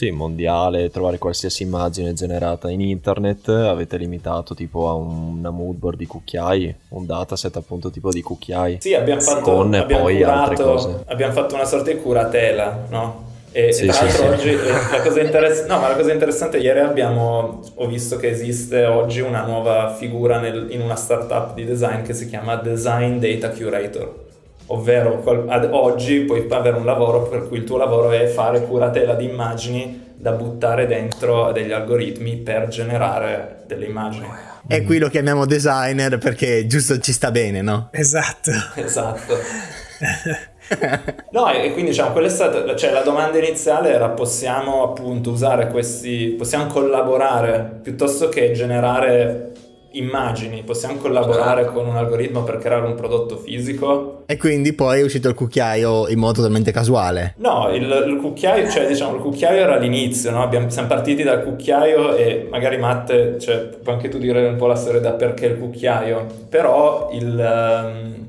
sì, 0.00 0.10
mondiale, 0.10 0.88
trovare 0.88 1.18
qualsiasi 1.18 1.62
immagine 1.62 2.14
generata 2.14 2.70
in 2.70 2.80
internet, 2.80 3.48
avete 3.50 3.98
limitato 3.98 4.54
tipo 4.54 4.88
a 4.88 4.94
una 4.94 5.50
moodboard 5.50 5.98
di 5.98 6.06
cucchiai, 6.06 6.74
un 6.88 7.04
dataset 7.04 7.54
appunto 7.56 7.90
tipo 7.90 8.08
di 8.10 8.22
cucchiai. 8.22 8.78
Sì, 8.80 8.94
abbiamo 8.94 9.20
fatto, 9.20 9.52
con 9.52 9.74
abbiamo 9.74 10.04
poi 10.04 10.16
curato, 10.16 10.40
altre 10.40 10.64
cose. 10.64 11.04
Abbiamo 11.06 11.34
fatto 11.34 11.54
una 11.54 11.66
sorta 11.66 11.92
di 11.92 11.98
curatela, 11.98 12.86
no? 12.88 13.28
E, 13.52 13.72
sì, 13.72 13.88
tra 13.88 14.04
l'altro 14.04 14.22
sì, 14.22 14.26
oggi 14.28 14.58
sì. 14.58 14.68
La, 14.68 15.02
cosa 15.02 15.20
interess- 15.20 15.66
no, 15.66 15.80
la 15.80 15.96
cosa 15.96 16.12
interessante 16.12 16.56
ieri 16.56 16.78
abbiamo 16.78 17.60
ho 17.74 17.86
visto 17.86 18.16
che 18.16 18.30
esiste 18.30 18.86
oggi 18.86 19.20
una 19.20 19.42
nuova 19.44 19.92
figura 19.92 20.38
nel, 20.38 20.68
in 20.70 20.80
una 20.80 20.94
startup 20.94 21.52
di 21.54 21.66
design 21.66 22.02
che 22.02 22.14
si 22.14 22.26
chiama 22.26 22.54
Design 22.54 23.18
Data 23.18 23.50
Curator 23.50 24.28
ovvero 24.72 25.22
ad 25.48 25.68
oggi 25.70 26.20
puoi 26.20 26.46
avere 26.50 26.76
un 26.76 26.84
lavoro 26.84 27.22
per 27.22 27.48
cui 27.48 27.58
il 27.58 27.64
tuo 27.64 27.76
lavoro 27.76 28.10
è 28.10 28.26
fare 28.26 28.62
curatela 28.62 29.14
di 29.14 29.24
immagini 29.24 30.08
da 30.14 30.32
buttare 30.32 30.86
dentro 30.86 31.50
degli 31.52 31.72
algoritmi 31.72 32.36
per 32.36 32.68
generare 32.68 33.62
delle 33.66 33.86
immagini. 33.86 34.26
E 34.68 34.84
qui 34.84 34.98
lo 34.98 35.08
chiamiamo 35.08 35.46
designer 35.46 36.18
perché 36.18 36.66
giusto 36.66 36.98
ci 36.98 37.12
sta 37.12 37.30
bene, 37.30 37.62
no? 37.62 37.88
Esatto. 37.92 38.50
Esatto. 38.74 39.36
no, 41.32 41.50
e 41.50 41.72
quindi 41.72 41.90
diciamo, 41.90 42.12
quella 42.12 42.28
è 42.28 42.30
stata, 42.30 42.76
cioè 42.76 42.92
la 42.92 43.02
domanda 43.02 43.38
iniziale 43.38 43.92
era 43.92 44.10
possiamo 44.10 44.84
appunto 44.84 45.30
usare 45.30 45.68
questi, 45.68 46.34
possiamo 46.38 46.66
collaborare 46.66 47.80
piuttosto 47.82 48.28
che 48.28 48.52
generare 48.52 49.52
immagini, 49.92 50.62
possiamo 50.62 50.96
collaborare 50.96 51.66
con 51.66 51.86
un 51.86 51.96
algoritmo 51.96 52.42
per 52.42 52.58
creare 52.58 52.86
un 52.86 52.94
prodotto 52.94 53.36
fisico. 53.36 54.22
E 54.26 54.36
quindi 54.36 54.72
poi 54.72 55.00
è 55.00 55.02
uscito 55.02 55.28
il 55.28 55.34
cucchiaio 55.34 56.08
in 56.08 56.18
modo 56.18 56.34
totalmente 56.34 56.70
casuale. 56.70 57.34
No, 57.38 57.68
il, 57.72 57.82
il 58.06 58.16
cucchiaio, 58.20 58.68
cioè 58.68 58.86
diciamo, 58.86 59.16
il 59.16 59.20
cucchiaio 59.20 59.60
era 59.60 59.76
l'inizio, 59.76 60.30
no? 60.30 60.42
Abbiamo, 60.42 60.70
siamo 60.70 60.88
partiti 60.88 61.22
dal 61.22 61.42
cucchiaio 61.42 62.14
e 62.14 62.46
magari 62.50 62.78
Matte, 62.78 63.38
cioè, 63.38 63.58
puoi 63.82 63.94
anche 63.94 64.08
tu 64.08 64.18
dire 64.18 64.46
un 64.46 64.56
po' 64.56 64.66
la 64.66 64.76
storia 64.76 65.00
da 65.00 65.12
perché 65.12 65.46
il 65.46 65.58
cucchiaio, 65.58 66.26
però 66.48 67.10
il, 67.12 67.82
um, 67.84 68.28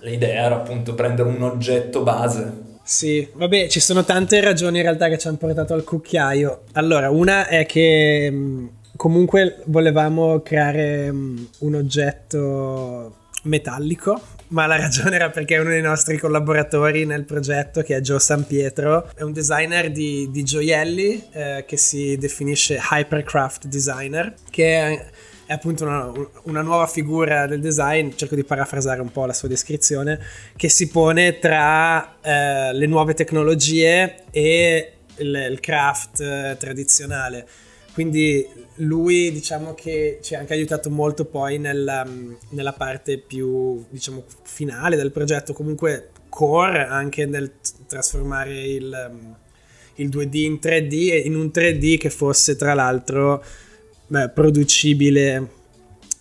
l'idea 0.00 0.44
era 0.44 0.56
appunto 0.56 0.94
prendere 0.94 1.28
un 1.28 1.42
oggetto 1.42 2.02
base 2.02 2.70
sì, 2.84 3.26
vabbè, 3.32 3.68
ci 3.68 3.78
sono 3.78 4.04
tante 4.04 4.40
ragioni 4.40 4.78
in 4.78 4.82
realtà 4.82 5.08
che 5.08 5.16
ci 5.16 5.28
hanno 5.28 5.36
portato 5.36 5.72
al 5.72 5.84
cucchiaio. 5.84 6.62
Allora, 6.72 7.10
una 7.10 7.46
è 7.46 7.64
che 7.64 8.70
comunque 9.02 9.56
volevamo 9.64 10.42
creare 10.42 11.08
um, 11.08 11.48
un 11.58 11.74
oggetto 11.74 13.16
metallico, 13.42 14.20
ma 14.48 14.66
la 14.66 14.76
ragione 14.76 15.16
era 15.16 15.28
perché 15.28 15.58
uno 15.58 15.70
dei 15.70 15.82
nostri 15.82 16.16
collaboratori 16.18 17.04
nel 17.04 17.24
progetto, 17.24 17.82
che 17.82 17.96
è 17.96 18.00
Joe 18.00 18.20
San 18.20 18.46
Pietro, 18.46 19.10
è 19.16 19.22
un 19.22 19.32
designer 19.32 19.90
di, 19.90 20.30
di 20.30 20.44
gioielli 20.44 21.20
eh, 21.32 21.64
che 21.66 21.76
si 21.76 22.16
definisce 22.16 22.78
hypercraft 22.92 23.66
designer, 23.66 24.34
che 24.48 24.78
è, 24.78 25.06
è 25.46 25.52
appunto 25.52 25.82
una, 25.82 26.12
una, 26.44 26.62
nuova 26.62 26.86
figura 26.86 27.48
del 27.48 27.58
design, 27.60 28.10
cerco 28.14 28.36
di 28.36 28.44
parafrasare 28.44 29.00
un 29.00 29.10
po' 29.10 29.26
la 29.26 29.32
sua 29.32 29.48
descrizione, 29.48 30.20
che 30.54 30.68
si 30.68 30.86
pone 30.90 31.40
tra 31.40 32.20
eh, 32.20 32.72
le 32.72 32.86
nuove 32.86 33.14
tecnologie 33.14 34.26
e 34.30 34.92
il, 35.16 35.48
il 35.50 35.58
craft 35.58 36.20
eh, 36.20 36.56
tradizionale. 36.56 37.48
Quindi 37.92 38.46
lui 38.76 39.30
diciamo 39.32 39.74
che 39.74 40.18
ci 40.22 40.34
ha 40.34 40.38
anche 40.38 40.54
aiutato 40.54 40.88
molto 40.88 41.26
poi 41.26 41.58
nella, 41.58 42.06
nella 42.50 42.72
parte 42.72 43.18
più 43.18 43.84
diciamo 43.90 44.24
finale 44.42 44.96
del 44.96 45.12
progetto, 45.12 45.52
comunque 45.52 46.10
core 46.28 46.86
anche 46.86 47.26
nel 47.26 47.52
trasformare 47.86 48.62
il, 48.66 49.36
il 49.96 50.08
2D 50.08 50.36
in 50.36 50.58
3D 50.60 51.12
e 51.12 51.18
in 51.18 51.36
un 51.36 51.50
3D 51.52 51.98
che 51.98 52.08
fosse 52.08 52.56
tra 52.56 52.72
l'altro 52.72 53.44
beh, 54.06 54.30
producibile 54.30 55.60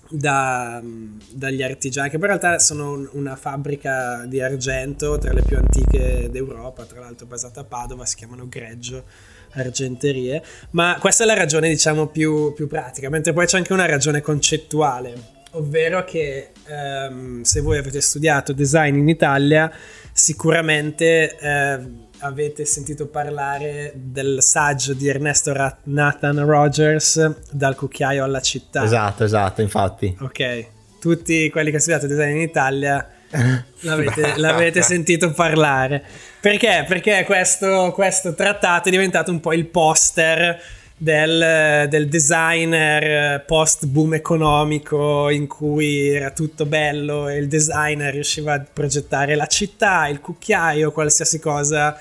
da, 0.10 0.84
dagli 1.31 1.63
artigiani, 1.63 2.10
che 2.10 2.17
poi 2.17 2.29
in 2.29 2.38
realtà 2.38 2.60
sono 2.60 3.10
una 3.13 3.38
fabbrica 3.38 4.25
di 4.27 4.41
argento 4.41 5.17
tra 5.17 5.31
le 5.31 5.41
più 5.41 5.55
antiche 5.55 6.27
d'Europa, 6.29 6.84
tra 6.84 6.99
l'altro 6.99 7.27
basata 7.27 7.62
a 7.62 7.63
Padova, 7.63 8.05
si 8.05 8.17
chiamano 8.17 8.49
Greggio 8.49 9.05
argenterie, 9.53 10.41
ma 10.71 10.97
questa 10.99 11.23
è 11.23 11.27
la 11.27 11.33
ragione 11.33 11.69
diciamo 11.69 12.07
più, 12.07 12.53
più 12.53 12.67
pratica, 12.67 13.09
mentre 13.09 13.33
poi 13.33 13.45
c'è 13.45 13.57
anche 13.57 13.73
una 13.73 13.85
ragione 13.85 14.21
concettuale, 14.21 15.13
ovvero 15.51 16.03
che 16.03 16.51
ehm, 16.67 17.41
se 17.41 17.61
voi 17.61 17.77
avete 17.77 18.01
studiato 18.01 18.53
design 18.53 18.97
in 18.97 19.09
Italia 19.09 19.71
sicuramente 20.13 21.37
eh, 21.37 21.79
avete 22.19 22.65
sentito 22.65 23.07
parlare 23.07 23.93
del 23.95 24.41
saggio 24.41 24.93
di 24.93 25.07
Ernesto 25.07 25.53
Nathan 25.83 26.45
Rogers 26.45 27.49
dal 27.51 27.75
cucchiaio 27.75 28.23
alla 28.23 28.41
città. 28.41 28.83
Esatto, 28.83 29.23
esatto, 29.23 29.61
infatti. 29.61 30.15
Ok, 30.19 30.67
tutti 30.99 31.49
quelli 31.49 31.69
che 31.69 31.77
hanno 31.77 31.83
studiato 31.83 32.07
design 32.07 32.35
in 32.35 32.41
Italia 32.41 33.07
l'avete, 33.82 34.34
l'avete 34.38 34.82
sentito 34.82 35.32
parlare. 35.32 36.04
Perché? 36.39 36.86
Perché 36.88 37.24
questo, 37.26 37.91
questo, 37.94 38.34
trattato 38.34 38.88
è 38.88 38.91
diventato 38.91 39.32
un 39.32 39.39
po' 39.39 39.54
il 39.54 39.65
poster 39.65 40.60
del, 40.98 41.88
del 41.89 42.08
designer 42.08 43.44
post 43.46 43.88
boom 43.88 44.13
economico 44.13 45.30
in 45.30 45.48
cui 45.48 46.10
era 46.10 46.32
tutto 46.32 46.65
bello 46.65 47.28
e 47.28 47.38
il 47.38 47.48
designer 47.48 48.13
riusciva 48.13 48.54
a 48.54 48.65
progettare 48.72 49.36
la 49.36 49.48
città, 49.48 50.08
il 50.08 50.20
cucchiaio, 50.20 50.91
qualsiasi 50.91 51.39
cosa 51.39 52.00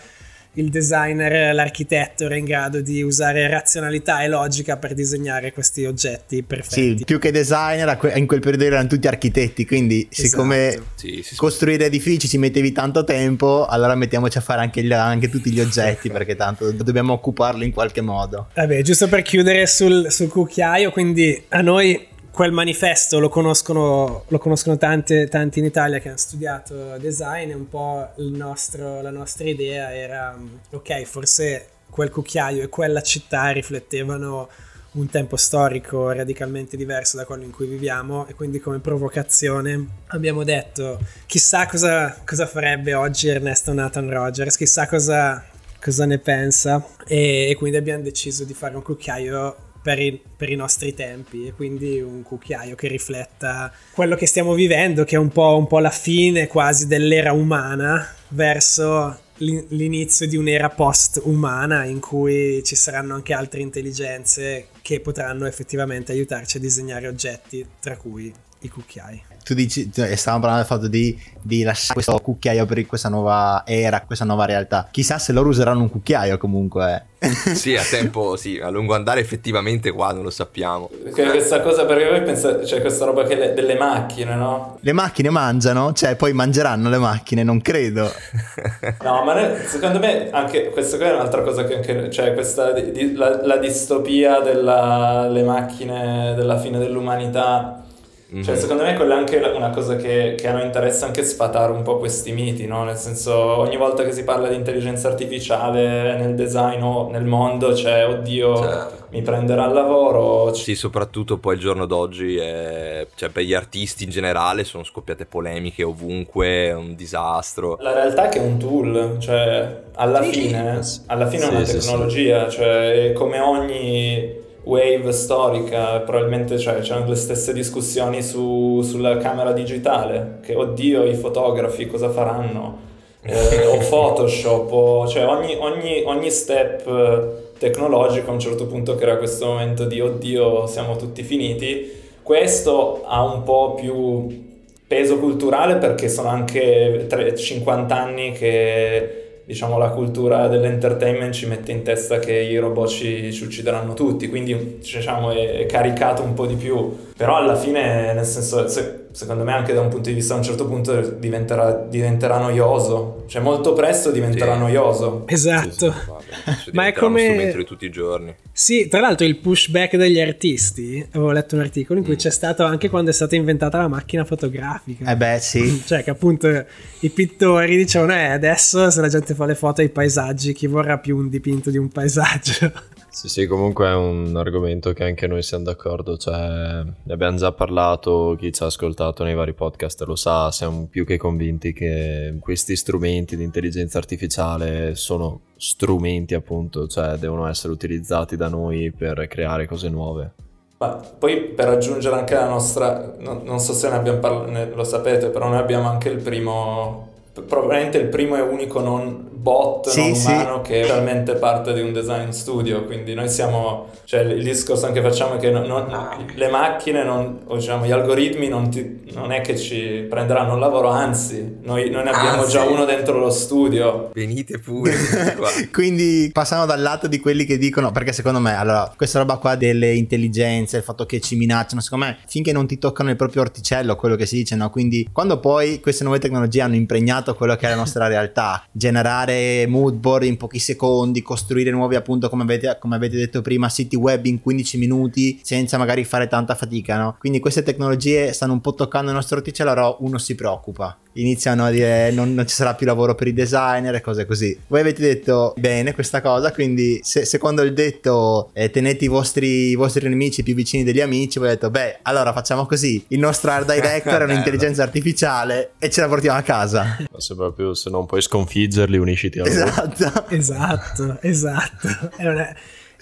il 0.55 0.69
designer, 0.69 1.55
l'architetto 1.55 2.25
era 2.25 2.37
in 2.37 2.45
grado 2.45 2.81
di 2.81 3.03
usare 3.03 3.49
razionalità 3.49 4.23
e 4.23 4.29
logica 4.29 4.77
per 4.77 4.95
disegnare 4.95 5.53
questi 5.53 5.85
oggetti 5.85 6.43
perfetti. 6.43 6.99
Sì, 6.99 7.05
più 7.05 7.19
che 7.19 7.31
designer, 7.31 7.97
in 8.17 8.27
quel 8.27 8.41
periodo 8.41 8.65
erano 8.65 8.89
tutti 8.89 9.07
architetti, 9.07 9.65
quindi 9.65 10.09
esatto. 10.11 10.29
siccome 10.29 10.83
sì, 10.97 11.23
sì, 11.23 11.37
costruire 11.37 11.85
edifici 11.87 12.29
ci 12.29 12.39
mettevi 12.39 12.73
tanto 12.73 13.05
tempo, 13.05 13.67
allora 13.67 13.95
mettiamoci 13.95 14.39
a 14.39 14.41
fare 14.41 14.61
anche, 14.61 14.83
gli, 14.83 14.93
anche 14.93 15.29
tutti 15.29 15.51
gli 15.53 15.61
oggetti 15.61 16.11
perché 16.13 16.35
tanto 16.35 16.73
dobbiamo 16.73 17.13
occuparli 17.13 17.65
in 17.65 17.73
qualche 17.73 18.01
modo. 18.01 18.49
Vabbè, 18.55 18.83
giusto 18.83 19.09
per 19.09 19.23
chiudere 19.23 19.67
sul, 19.67 20.11
sul 20.11 20.29
cucchiaio, 20.29 20.91
quindi 20.91 21.45
a 21.51 21.61
noi 21.61 22.09
quel 22.33 22.53
manifesto 22.53 23.19
lo 23.19 23.29
conoscono, 23.29 24.25
lo 24.29 24.39
conoscono 24.39 24.77
tanti, 24.77 25.29
tanti, 25.29 25.59
in 25.59 25.65
Italia 25.65 25.99
che 25.99 26.09
hanno 26.09 26.17
studiato 26.17 26.97
design 26.99 27.51
e 27.51 27.55
un 27.55 27.69
po' 27.69 28.09
nostro, 28.17 29.03
la 29.03 29.11
nostra 29.11 29.49
idea 29.49 29.95
era 29.95 30.37
ok 30.71 31.03
forse 31.03 31.67
quel 31.91 32.11
cucchiaio 32.11 32.63
e 32.63 32.69
quella 32.69 33.03
città 33.03 33.51
riflettevano 33.51 34.49
un 34.93 35.09
tempo 35.09 35.37
storico 35.37 36.11
radicalmente 36.11 36.77
diverso 36.77 37.17
da 37.17 37.25
quello 37.25 37.45
in 37.45 37.51
cui 37.51 37.67
viviamo 37.67 38.27
e 38.27 38.35
quindi 38.35 38.59
come 38.59 38.79
provocazione 38.79 39.87
abbiamo 40.09 40.43
detto 40.43 40.99
chissà 41.27 41.67
cosa, 41.67 42.17
cosa 42.25 42.47
farebbe 42.47 42.95
oggi 42.95 43.29
Ernesto 43.29 43.73
Nathan 43.73 44.11
Rogers, 44.11 44.57
chissà 44.57 44.87
cosa, 44.89 45.45
cosa 45.81 46.07
ne 46.07 46.19
pensa 46.19 46.85
e, 47.07 47.51
e 47.51 47.55
quindi 47.57 47.77
abbiamo 47.77 48.03
deciso 48.03 48.45
di 48.45 48.55
fare 48.55 48.75
un 48.75 48.83
cucchiaio 48.83 49.69
per 49.83 49.99
i, 49.99 50.21
per 50.37 50.51
i, 50.51 50.57
nostri 50.57 50.95
tempi 50.95 51.47
e 51.47 51.53
quindi 51.53 52.01
un 52.01 52.23
cucchiaio 52.23 52.75
che 52.75 52.89
rifletta 52.89 53.73
quello 53.93 54.17
che 54.17 54.27
stiamo 54.27 54.55
vivendo, 54.55 55.05
che 55.05 55.17
è 55.17 55.19
un 55.19 55.31
po', 55.31 55.57
un 55.57 55.67
po 55.67 55.79
la 55.79 55.91
fine 55.91 56.47
quasi 56.47 56.87
dell'era 56.87 57.33
umana 57.33 58.15
verso 58.29 59.19
l'inizio 59.39 60.29
di 60.29 60.37
un'era 60.37 60.69
post-umana 60.69 61.85
in 61.85 61.99
cui 61.99 62.63
ci 62.63 62.77
saranno 62.77 63.15
anche 63.15 63.33
altre 63.33 63.61
intelligenze 63.61 64.69
che 64.83 65.01
potranno 65.01 65.47
effettivamente 65.47 66.13
aiutarci 66.13 66.59
a 66.59 66.61
disegnare 66.61 67.09
oggetti, 67.09 67.67
tra 67.81 67.97
cui 67.97 68.33
i 68.61 68.69
cucchiai 68.69 69.30
tu 69.43 69.55
dici, 69.55 69.91
cioè, 69.93 70.15
stavamo 70.15 70.43
parlando 70.43 70.67
del 70.67 70.77
fatto 70.77 70.89
di, 70.89 71.19
di, 71.43 71.63
lasciare 71.63 71.95
questo 71.95 72.19
cucchiaio 72.19 72.67
per 72.67 72.87
questa 72.87 73.09
nuova 73.09 73.63
era, 73.67 74.01
questa 74.03 74.25
nuova 74.25 74.45
realtà. 74.45 74.89
Chissà 74.91 75.19
se 75.19 75.33
loro 75.33 75.49
useranno 75.49 75.83
un 75.83 75.91
cucchiaio 75.91 76.39
comunque. 76.39 77.07
Eh. 77.19 77.29
sì, 77.55 77.77
a 77.77 77.83
tempo, 77.83 78.37
sì, 78.37 78.59
a 78.59 78.71
lungo 78.71 78.95
andare 78.95 79.21
effettivamente 79.21 79.91
qua 79.91 80.13
non 80.13 80.23
lo 80.23 80.31
sappiamo. 80.31 80.89
Perché 81.03 81.29
questa 81.31 81.61
cosa, 81.61 81.85
perché 81.85 82.09
voi 82.09 82.23
pensate, 82.23 82.65
cioè 82.65 82.81
questa 82.81 83.05
roba 83.05 83.25
che 83.25 83.35
le, 83.35 83.53
delle 83.53 83.77
macchine, 83.77 84.35
no? 84.35 84.79
Le 84.81 84.93
macchine 84.93 85.31
mangiano? 85.31 85.93
Cioè 85.93 86.17
poi 86.17 86.33
mangeranno 86.33 86.89
le 86.89 86.99
macchine, 86.99 87.43
non 87.43 87.61
credo. 87.61 88.11
no, 89.03 89.25
ma 89.25 89.35
ne, 89.35 89.65
secondo 89.67 89.99
me 89.99 90.31
anche 90.31 90.71
questa 90.71 90.97
è 90.97 91.13
un'altra 91.13 91.43
cosa 91.43 91.65
che 91.65 91.77
anche, 91.77 92.11
cioè 92.11 92.33
questa, 92.33 92.73
di, 92.73 93.15
la, 93.15 93.45
la 93.45 93.57
distopia 93.57 94.41
delle 94.41 95.43
macchine 95.43 96.35
della 96.35 96.59
fine 96.59 96.79
dell'umanità 96.79 97.85
Mm-hmm. 98.33 98.45
Cioè, 98.45 98.57
secondo 98.57 98.85
me 98.85 98.95
quella 98.95 99.17
è 99.17 99.19
anche 99.19 99.39
una 99.39 99.71
cosa 99.71 99.97
che, 99.97 100.37
che, 100.39 100.47
a 100.47 100.53
noi 100.53 100.63
interessa 100.63 101.07
anche 101.07 101.25
sfatare 101.25 101.73
un 101.73 101.83
po' 101.83 101.99
questi 101.99 102.31
miti, 102.31 102.65
no? 102.65 102.85
Nel 102.85 102.97
senso, 102.97 103.35
ogni 103.35 103.77
volta 103.77 104.05
che 104.05 104.13
si 104.13 104.23
parla 104.23 104.49
di 104.49 104.55
intelligenza 104.55 105.09
artificiale 105.09 106.17
nel 106.17 106.37
design 106.37 106.81
o 106.83 107.11
nel 107.11 107.25
mondo, 107.25 107.75
cioè, 107.75 108.07
oddio, 108.07 108.57
certo. 108.57 109.07
mi 109.11 109.23
prenderà 109.23 109.67
il 109.67 109.73
lavoro. 109.73 110.55
Sì, 110.55 110.77
soprattutto 110.77 111.39
poi 111.39 111.55
il 111.55 111.61
giorno 111.61 111.87
d'oggi, 111.87 112.37
è... 112.37 113.05
cioè, 113.17 113.31
per 113.31 113.43
gli 113.43 113.55
artisti 113.55 114.05
in 114.05 114.11
generale 114.11 114.63
sono 114.63 114.85
scoppiate 114.85 115.27
polemiche 115.27 115.83
ovunque, 115.83 116.69
è 116.69 116.75
un 116.75 116.95
disastro. 116.95 117.79
La 117.81 117.93
realtà 117.93 118.27
è 118.27 118.29
che 118.29 118.39
è 118.39 118.47
un 118.47 118.59
tool, 118.59 119.17
cioè, 119.19 119.83
alla 119.95 120.23
sì. 120.23 120.31
fine, 120.31 120.81
alla 121.07 121.27
fine 121.27 121.43
sì, 121.43 121.49
è 121.49 121.51
una 121.51 121.65
tecnologia, 121.65 122.49
sì, 122.49 122.57
cioè, 122.57 123.13
come 123.13 123.41
ogni 123.41 124.49
wave 124.65 125.13
storica, 125.13 126.01
probabilmente 126.01 126.59
cioè, 126.59 126.81
c'erano 126.81 127.09
le 127.09 127.15
stesse 127.15 127.53
discussioni 127.53 128.23
su, 128.23 128.83
sulla 128.83 129.17
camera 129.17 129.53
digitale, 129.53 130.39
che 130.43 130.55
oddio 130.55 131.05
i 131.05 131.15
fotografi 131.15 131.87
cosa 131.87 132.11
faranno, 132.11 132.79
eh, 133.23 133.67
o 133.67 133.79
Photoshop, 133.89 134.73
o, 134.73 135.07
cioè 135.07 135.27
ogni, 135.27 135.57
ogni, 135.59 136.03
ogni 136.05 136.31
step 136.31 137.59
tecnologico 137.59 138.31
a 138.31 138.33
un 138.33 138.41
certo 138.41 138.67
punto 138.67 138.95
crea 138.95 139.19
questo 139.19 139.47
momento 139.47 139.85
di 139.85 140.01
oddio 140.01 140.67
siamo 140.67 140.97
tutti 140.97 141.23
finiti, 141.23 141.99
questo 142.23 143.03
ha 143.05 143.23
un 143.25 143.43
po' 143.43 143.75
più 143.75 144.49
peso 144.87 145.19
culturale 145.19 145.77
perché 145.77 146.09
sono 146.09 146.29
anche 146.29 147.07
3, 147.09 147.37
50 147.37 147.95
anni 147.95 148.33
che 148.33 149.20
diciamo, 149.51 149.79
la 149.79 149.89
cultura 149.89 150.47
dell'entertainment 150.47 151.35
ci 151.35 151.47
mette 151.47 151.73
in 151.73 151.83
testa 151.83 152.21
che 152.21 152.33
i 152.33 152.57
robot 152.57 152.89
ci, 152.89 153.33
ci 153.33 153.45
uccideranno 153.45 153.95
tutti, 153.95 154.29
quindi 154.29 154.79
diciamo, 154.79 155.33
è, 155.33 155.67
caricato 155.67 156.23
un 156.23 156.35
po' 156.35 156.47
di 156.47 156.55
più. 156.55 157.09
Però 157.17 157.37
alla 157.37 157.57
fine, 157.57 158.13
nel 158.13 158.25
senso, 158.25 158.69
se, 158.69 159.09
secondo 159.13 159.45
me 159.45 159.53
anche 159.53 159.73
da 159.73 159.81
un 159.81 159.89
punto 159.89 160.09
di 160.09 160.15
vista 160.15 160.35
a 160.35 160.37
un 160.37 160.43
certo 160.43 160.67
punto 160.67 161.01
diventerà, 161.01 161.87
diventerà 161.89 162.39
noioso, 162.39 163.25
cioè 163.27 163.43
molto 163.43 163.73
presto 163.73 164.11
diventerà 164.11 164.55
sì. 164.55 164.59
noioso. 164.59 165.25
Esatto. 165.27 165.93
Sì, 165.93 166.53
sì, 166.65 166.71
Ma 166.75 166.87
è 166.87 166.93
come... 166.93 167.53
di 167.55 167.65
tutti 167.65 167.87
i 167.87 167.91
giorni. 167.91 168.35
Sì, 168.53 168.89
tra 168.89 169.01
l'altro 169.01 169.27
il 169.27 169.37
pushback 169.37 169.97
degli 169.97 170.21
artisti, 170.21 171.05
avevo 171.13 171.33
letto 171.33 171.55
un 171.57 171.63
articolo 171.63 171.99
in 171.99 172.05
cui 172.05 172.15
mm. 172.15 172.19
c'è 172.19 172.31
stato 172.31 172.65
anche 172.65 172.89
quando 172.89 173.11
è 173.11 173.13
stata 173.13 173.35
inventata 173.35 173.79
la 173.79 173.89
macchina 173.89 174.25
fotografica. 174.25 175.11
Eh 175.11 175.17
beh, 175.17 175.39
sì. 175.41 175.83
cioè 175.87 176.03
che 176.05 176.11
appunto 176.11 176.65
i 177.01 177.11
pittori 177.11 177.77
dicevano, 177.77 178.13
eh, 178.15 178.27
adesso 178.27 178.91
se 178.91 179.01
la 179.01 179.09
gente 179.09 179.35
fa 179.35 179.47
le 179.47 179.55
foto 179.55 179.81
ai 179.81 179.89
paesaggi, 179.89 180.53
chi 180.53 180.67
vorrà 180.67 180.99
più 180.99 181.17
un 181.17 181.29
dipinto 181.29 181.71
di 181.71 181.79
un 181.79 181.89
paesaggio? 181.89 182.73
Sì, 183.11 183.29
sì, 183.29 183.47
comunque 183.47 183.89
è 183.89 183.95
un 183.95 184.37
argomento 184.37 184.93
che 184.93 185.03
anche 185.03 185.27
noi 185.27 185.43
siamo 185.43 185.65
d'accordo, 185.65 186.17
cioè 186.17 186.85
ne 186.85 187.13
abbiamo 187.13 187.37
già 187.37 187.51
parlato, 187.51 188.37
chi 188.39 188.53
ci 188.53 188.63
ha 188.63 188.67
ascoltato 188.67 189.25
nei 189.25 189.35
vari 189.35 189.53
podcast 189.53 190.01
lo 190.03 190.15
sa, 190.15 190.53
siamo 190.53 190.87
più 190.89 191.05
che 191.05 191.19
convinti 191.19 191.73
che 191.73 192.37
questi 192.39 192.77
strumenti 192.77 193.37
di 193.37 193.43
intelligenza 193.43 193.99
artificiale 193.99 194.95
sono 194.95 195.41
strumenti 195.57 196.35
appunto, 196.35 196.87
cioè 196.87 197.17
devono 197.17 197.49
essere 197.49 197.73
utilizzati 197.73 198.37
da 198.37 198.49
noi 198.49 198.93
per 198.93 199.27
creare 199.27 199.67
cose 199.67 199.89
nuove. 199.89 200.33
Ma 200.79 200.91
poi 201.19 201.41
per 201.49 201.69
aggiungere 201.69 202.15
anche 202.15 202.35
la 202.35 202.49
nostra, 202.49 203.13
no, 203.19 203.43
non 203.45 203.59
so 203.59 203.73
se 203.73 203.89
ne 203.89 203.97
abbiamo 203.97 204.21
parlato, 204.21 204.77
lo 204.77 204.85
sapete, 204.85 205.31
però 205.31 205.49
noi 205.49 205.59
abbiamo 205.59 205.89
anche 205.89 206.11
il 206.11 206.23
primo 206.23 207.09
probabilmente 207.47 207.99
il 207.99 208.09
primo 208.09 208.37
e 208.37 208.41
unico 208.41 208.81
non 208.81 209.40
bot 209.41 209.89
sì, 209.89 210.01
non 210.01 210.13
umano 210.13 210.61
sì. 210.63 210.71
che 210.71 210.81
è 210.83 210.85
realmente 210.85 211.35
parte 211.35 211.73
di 211.73 211.81
un 211.81 211.93
design 211.93 212.29
studio 212.31 212.85
quindi 212.85 213.15
noi 213.15 213.29
siamo 213.29 213.89
cioè 214.05 214.21
il 214.21 214.43
discorso 214.43 214.87
anche 214.87 215.01
facciamo 215.01 215.37
è 215.37 215.39
che 215.39 215.51
non, 215.51 215.67
non, 215.67 215.87
le 216.35 216.49
macchine 216.49 217.05
non, 217.05 217.41
o 217.47 217.57
diciamo 217.57 217.87
gli 217.87 217.91
algoritmi 217.91 218.49
non, 218.49 218.69
ti, 218.69 219.03
non, 219.15 219.33
è 219.33 219.41
che 219.41 219.57
ci 219.57 220.05
prenderanno 220.09 220.55
il 220.55 220.61
lavoro 220.61 220.89
anzi 220.89 221.59
noi, 221.63 221.89
noi 221.91 222.05
ne 222.05 222.11
abbiamo 222.11 222.43
ah, 222.43 222.47
già 222.47 222.65
uno 222.65 222.85
dentro 222.85 223.19
lo 223.19 223.31
studio. 223.31 224.11
Venite 224.13 224.59
pure 224.59 224.93
quindi 225.73 226.29
passano 226.33 226.67
dal 226.67 226.81
lato 226.81 227.07
di 227.07 227.19
quelli 227.21 227.45
che 227.45 227.57
dicono 227.57 227.93
perché 227.93 228.13
secondo 228.13 228.41
me 228.41 228.57
allora 228.57 228.93
questa 228.97 229.21
roba 229.21 229.37
qua 229.37 229.55
delle 229.55 229.95
intelligenze 229.95 230.79
il 230.79 230.83
fatto 230.83 231.07
che 231.07 231.21
ci 231.21 231.37
minacciano 231.37 231.81
secondo 231.81 232.07
me 232.07 232.19
finché 232.27 232.53
non 232.53 232.67
ti 232.67 232.79
toccano 232.79 233.11
il 233.11 233.17
proprio 233.17 233.43
orticello 233.43 233.97
quello 233.97 234.17
che 234.17 234.27
si 234.27 234.37
dice 234.37 234.57
no? 234.57 234.71
Quindi 234.71 235.09
quando 235.13 235.39
poi 235.41 235.81
queste 235.81 236.05
nuove 236.05 236.19
tecnologie 236.19 236.63
hanno 236.63 236.75
impregnato 236.75 237.35
quello 237.35 237.57
che 237.57 237.67
è 237.67 237.71
la 237.71 237.77
nostra 237.77 238.07
realtà, 238.09 238.65
generare 238.73 239.30
mood 239.69 239.95
board 239.97 240.25
in 240.25 240.37
pochi 240.37 240.59
secondi, 240.59 241.23
costruire 241.23 241.71
nuovi 241.71 241.95
appunto 241.95 242.29
come 242.29 242.43
avete, 242.43 242.77
come 242.79 242.97
avete 242.97 243.17
detto 243.17 243.43
prima 243.43 243.69
siti 243.69 243.97
web 243.97 244.25
in 244.27 244.41
15 244.41 244.79
minuti 244.79 245.41
senza 245.43 245.79
magari 245.79 246.05
fare 246.05 246.27
tanta 246.29 246.55
fatica, 246.55 246.99
no? 246.99 247.17
Quindi 247.19 247.39
queste 247.41 247.63
tecnologie 247.63 248.33
stanno 248.33 248.53
un 248.53 248.61
po' 248.61 248.75
toccando 248.75 249.09
il 249.09 249.17
nostro 249.17 249.37
orticello, 249.39 249.71
allora 249.71 249.97
uno 250.01 250.19
si 250.19 250.35
preoccupa 250.35 250.97
iniziano 251.15 251.65
a 251.65 251.71
dire 251.71 252.11
non, 252.13 252.35
non, 252.35 252.47
ci 252.47 252.55
sarà 252.55 252.75
più 252.75 252.87
lavoro 252.87 253.15
per 253.15 253.27
i 253.27 253.33
designer 253.33 253.95
e 253.95 254.01
cose 254.01 254.27
così. 254.27 254.59
Voi 254.69 254.81
avete 254.81 255.03
detto 255.03 255.55
bene 255.57 255.93
questa 255.93 256.21
cosa, 256.21 256.53
quindi 256.53 257.01
se, 257.03 257.25
secondo 257.25 257.63
il 257.63 257.73
detto 257.73 258.51
eh, 258.53 258.71
tenete 258.71 259.05
i 259.05 259.09
vostri, 259.09 259.71
i 259.71 259.75
vostri, 259.75 260.09
nemici 260.09 260.43
più 260.43 260.55
vicini 260.55 260.85
degli 260.85 261.01
amici, 261.01 261.39
voi 261.39 261.49
avete 261.49 261.69
detto 261.69 261.79
beh 261.79 261.99
allora 262.03 262.33
facciamo 262.33 262.67
così, 262.67 263.05
il 263.09 263.19
nostro 263.19 263.51
art 263.51 263.73
director 263.73 264.21
è 264.21 264.25
un'intelligenza 264.31 264.83
artificiale 264.83 265.73
e 265.79 265.91
ce 265.91 266.01
la 266.01 266.09
portiamo 266.09 266.39
a 266.39 266.43
casa. 266.43 266.97
Se 267.17 267.35
proprio 267.35 267.75
se 267.75 267.91
non 267.91 268.07
puoi 268.07 268.23
sconfiggerli 268.23 268.97
unisciti 268.97 269.41
a 269.41 269.45
loro. 269.45 269.65
Esatto. 269.65 270.25
esatto, 270.35 271.19
esatto. 271.21 271.89
È 272.17 272.27
una, 272.27 272.57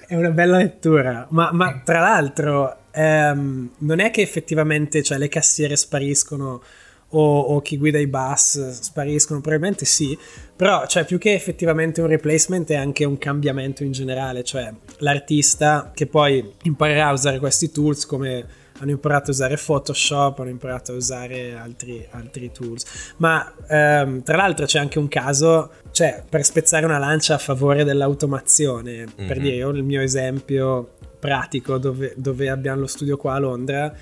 è 0.07 0.15
una 0.15 0.31
bella 0.31 0.59
lettura, 0.59 1.27
ma, 1.31 1.51
ma 1.53 1.81
tra 1.85 2.01
l'altro 2.01 2.77
ehm, 2.91 3.71
non 3.79 4.01
è 4.01 4.11
che 4.11 4.23
effettivamente 4.23 5.03
cioè, 5.03 5.19
le 5.19 5.29
cassiere 5.29 5.77
spariscono 5.77 6.63
o, 7.11 7.41
o, 7.41 7.61
chi 7.63 7.79
guida 7.79 7.99
i 7.99 8.07
bus 8.07 8.69
spariscono, 8.71 9.41
probabilmente 9.41 9.85
sì, 9.85 10.17
però 10.55 10.87
cioè, 10.87 11.05
più 11.05 11.19
che 11.19 11.33
effettivamente 11.33 12.01
un 12.01 12.09
replacement 12.09 12.69
è 12.71 12.77
anche 12.77 13.05
un 13.05 13.17
cambiamento 13.19 13.83
in 13.83 13.93
generale, 13.93 14.45
cioè 14.45 14.73
l'artista 14.99 15.91
che 15.95 16.07
poi 16.07 16.53
imparerà 16.63 17.09
a 17.09 17.13
usare 17.13 17.39
questi 17.39 17.71
tools 17.71 18.05
come 18.07 18.67
hanno 18.81 18.91
imparato 18.91 19.31
a 19.31 19.35
usare 19.35 19.57
Photoshop, 19.57 20.39
hanno 20.41 20.51
imparato 20.51 20.93
a 20.93 20.95
usare 20.95 21.55
altri, 21.55 22.07
altri 22.11 22.51
tools. 22.53 22.85
Ma 23.17 23.53
ehm, 23.69 24.23
tra 24.23 24.37
l'altro 24.37 24.67
c'è 24.67 24.79
anche 24.79 24.99
un 24.99 25.09
caso, 25.09 25.71
cioè 25.91 26.23
per 26.29 26.45
spezzare 26.45 26.85
una 26.85 26.99
lancia 26.99 27.35
a 27.35 27.39
favore 27.39 27.85
dell'automazione, 27.85 28.99
mm-hmm. 28.99 29.27
per 29.27 29.37
mhm. 29.37 29.43
dire 29.43 29.57
io 29.57 29.69
il 29.71 29.83
mio 29.83 30.01
esempio 30.01 30.93
pratico 31.19 31.79
dove, 31.79 32.15
dove 32.17 32.49
abbiamo 32.49 32.81
lo 32.81 32.87
studio 32.87 33.17
qua 33.17 33.35
a 33.35 33.39
Londra, 33.39 33.93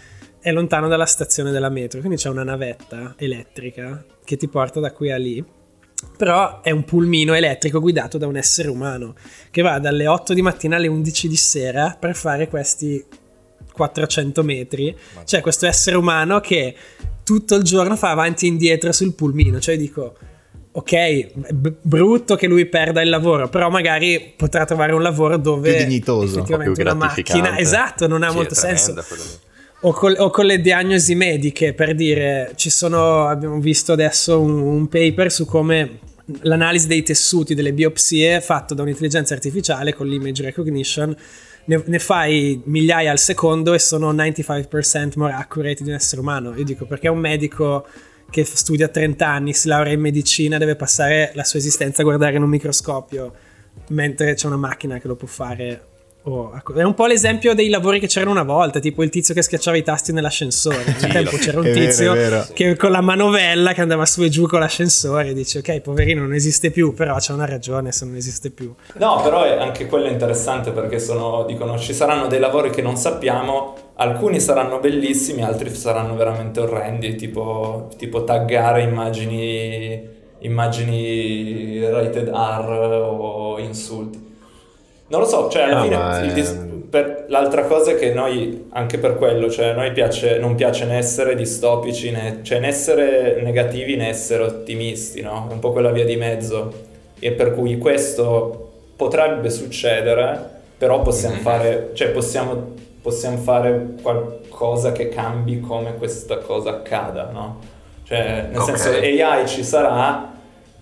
è 0.47 0.53
lontano 0.53 0.87
dalla 0.87 1.07
stazione 1.07 1.51
della 1.51 1.71
metro, 1.71 1.99
quindi 1.99 2.19
c'è 2.19 2.29
una 2.29 2.45
navetta 2.45 3.17
elettrica 3.19 4.05
che 4.23 4.37
ti 4.37 4.47
porta 4.47 4.79
da 4.79 4.93
qui 4.93 5.11
a 5.11 5.17
lì. 5.17 5.45
Però 6.17 6.61
è 6.61 6.71
un 6.71 6.85
pulmino 6.85 7.35
elettrico 7.35 7.81
guidato 7.81 8.17
da 8.17 8.29
un 8.29 8.37
essere 8.37 8.69
umano 8.69 9.17
che 9.51 9.63
va 9.63 9.81
dalle 9.81 10.07
8 10.07 10.35
di 10.35 10.43
mattina 10.43 10.77
alle 10.77 10.87
11 10.87 11.27
di 11.27 11.35
sera 11.35 11.97
per 11.99 12.15
fare 12.15 12.47
questi 12.47 13.05
400 13.73 14.45
metri. 14.45 14.97
C'è 15.25 15.41
questo 15.41 15.67
essere 15.67 15.97
umano 15.97 16.39
che 16.39 16.77
tutto 17.25 17.57
il 17.57 17.65
giorno 17.65 17.97
fa 17.97 18.11
avanti 18.11 18.45
e 18.45 18.49
indietro 18.51 18.93
sul 18.93 19.15
pulmino. 19.15 19.59
Cioè 19.59 19.77
dico, 19.77 20.17
ok, 20.71 21.51
b- 21.55 21.75
brutto 21.83 22.37
che 22.37 22.47
lui 22.47 22.67
perda 22.67 23.03
il 23.03 23.09
lavoro, 23.09 23.49
però 23.49 23.69
magari 23.69 24.35
potrà 24.37 24.65
trovare 24.65 24.93
un 24.93 25.03
lavoro 25.03 25.39
dove 25.39 25.75
più 25.75 25.85
dignitoso, 25.87 26.37
effettivamente 26.37 26.83
un 26.83 26.87
una 26.87 26.97
macchina, 26.97 27.59
esatto, 27.59 28.07
non 28.07 28.23
ha 28.23 28.29
sì, 28.29 28.37
molto 28.37 28.55
senso. 28.55 28.95
O 29.87 29.93
con, 29.93 30.13
o 30.19 30.31
con, 30.31 30.47
le 30.47 30.61
diagnosi 30.61 31.15
mediche, 31.15 31.73
per 31.73 31.95
dire, 31.95 32.51
ci 32.57 32.71
sono, 32.71 33.29
abbiamo 33.29 33.61
visto 33.61 33.93
adesso 33.93 34.41
un, 34.41 34.59
un 34.59 34.89
paper 34.89 35.31
su 35.31 35.47
come 35.47 36.01
l'analisi 36.41 36.89
dei 36.89 37.05
tessuti 37.05 37.55
delle 37.55 37.73
biopsie 37.73 38.41
fatto 38.41 38.75
da 38.75 38.83
un'intelligenza 38.83 39.35
artificiale 39.35 39.95
con 39.95 40.09
l'image 40.09 40.43
recognition 40.43 41.17
ne, 41.67 41.83
ne, 41.87 41.99
fai 42.01 42.61
migliaia 42.65 43.13
al 43.13 43.21
secondo 43.21 43.75
e 43.75 43.79
sono 43.79 44.13
95% 44.13 45.13
more 45.15 45.35
accurate 45.35 45.85
di 45.85 45.91
un 45.91 45.95
essere 45.95 46.21
umano. 46.21 46.53
Io 46.57 46.65
dico 46.65 46.85
perché 46.85 47.07
un 47.07 47.21
medico 47.21 47.87
che 48.29 48.45
studia 48.45 48.89
30 48.89 49.25
anni, 49.25 49.53
si 49.53 49.69
laurea 49.69 49.93
in 49.93 50.01
medicina, 50.01 50.59
deve 50.59 50.75
passare 50.75 51.31
la 51.35 51.45
sua 51.45 51.61
esistenza 51.61 52.03
a 52.03 52.05
guardare 52.05 52.35
in 52.35 52.43
un 52.43 52.49
microscopio, 52.49 53.33
mentre 53.91 54.35
c'è 54.35 54.49
una 54.49 54.57
macchina 54.57 54.99
che 54.99 55.07
lo 55.07 55.15
può 55.15 55.29
fare 55.29 55.95
Oh, 56.29 56.53
ecco. 56.57 56.75
È 56.75 56.83
un 56.83 56.95
po' 56.95 57.07
l'esempio 57.07 57.55
dei 57.55 57.69
lavori 57.69 58.01
che 58.01 58.09
c'erano 58.09 58.33
una 58.33 58.43
volta, 58.43 58.81
tipo 58.81 59.05
il 59.05 59.11
tizio 59.11 59.33
che 59.33 59.43
schiacciava 59.43 59.77
i 59.77 59.85
tasti 59.85 60.13
nell'ascensore. 60.13 60.83
Un 60.85 61.09
tempo 61.09 61.37
c'era 61.37 61.61
un 61.61 61.71
tizio 61.73 62.15
vero, 62.15 62.31
vero. 62.31 62.47
che 62.53 62.77
con 62.77 62.91
la 62.91 63.01
manovella 63.01 63.73
che 63.73 63.81
andava 63.81 64.05
su 64.07 64.25
e 64.25 64.29
giù 64.29 64.49
con 64.49 64.59
l'ascensore 64.59 65.33
dice 65.33 65.61
ok, 65.61 65.81
poverino 65.81 66.23
non 66.23 66.35
esiste 66.35 66.73
più, 66.73 66.95
però 66.95 67.15
c'è 67.17 67.33
una 67.33 67.47
ragione 67.47 67.93
se 67.93 68.05
non 68.07 68.17
esiste 68.17 68.51
più. 68.51 68.75
No, 68.95 69.21
però 69.23 69.45
è 69.45 69.57
anche 69.57 69.87
quello 69.87 70.09
interessante 70.09 70.73
perché 70.73 70.99
sono, 70.99 71.45
dicono 71.45 71.79
ci 71.79 71.95
saranno 71.95 72.27
dei 72.27 72.41
lavori 72.41 72.71
che 72.71 72.83
non 72.83 72.97
sappiamo, 72.97 73.93
alcuni 73.95 74.41
saranno 74.41 74.81
bellissimi, 74.81 75.45
altri 75.45 75.73
saranno 75.73 76.17
veramente 76.17 76.59
orrendi, 76.59 77.15
tipo, 77.15 77.89
tipo 77.97 78.25
taggare 78.25 78.83
immagini, 78.83 80.09
immagini 80.41 81.89
rated 81.89 82.29
R 82.31 83.01
o 83.13 83.59
insulti. 83.61 84.26
Non 85.09 85.21
lo 85.21 85.27
so, 85.27 85.49
cioè 85.49 85.63
alla 85.63 85.85
no, 85.85 86.15
fine 86.15 86.33
dis- 86.33 86.65
per, 86.89 87.27
l'altra 87.29 87.65
cosa 87.65 87.93
è 87.93 87.97
che 87.97 88.13
noi, 88.13 88.67
anche 88.71 88.99
per 88.99 89.17
quello, 89.17 89.51
cioè 89.51 89.67
a 89.67 89.75
noi 89.75 89.93
piace, 89.93 90.39
non 90.39 90.55
piace 90.55 90.85
né 90.85 90.97
essere 90.97 91.35
distopici, 91.35 92.11
né, 92.11 92.41
cioè 92.43 92.59
né 92.61 92.69
essere 92.69 93.41
negativi 93.43 93.97
né 93.97 94.09
essere 94.09 94.45
ottimisti, 94.45 95.21
no? 95.21 95.47
È 95.49 95.53
un 95.53 95.59
po' 95.59 95.73
quella 95.73 95.91
via 95.91 96.05
di 96.05 96.17
mezzo. 96.17 96.85
E 97.19 97.33
per 97.33 97.55
cui 97.55 97.79
questo 97.79 98.71
potrebbe 98.97 99.51
succedere, 99.51 100.55
però 100.79 101.03
possiamo 101.03 101.35
mm-hmm. 101.35 101.45
fare, 101.45 101.91
cioè 101.95 102.11
possiamo, 102.11 102.75
possiamo 103.03 103.37
fare 103.39 103.95
qualcosa 104.03 104.93
che 104.93 105.09
cambi 105.09 105.61
come 105.61 105.97
questa 105.97 106.39
cosa 106.39 106.71
accada, 106.71 107.31
no? 107.33 107.59
Cioè, 108.05 108.49
nel 108.51 108.61
okay. 108.61 108.77
senso, 108.77 109.23
AI 109.25 109.49
ci 109.49 109.65
sarà, 109.65 110.33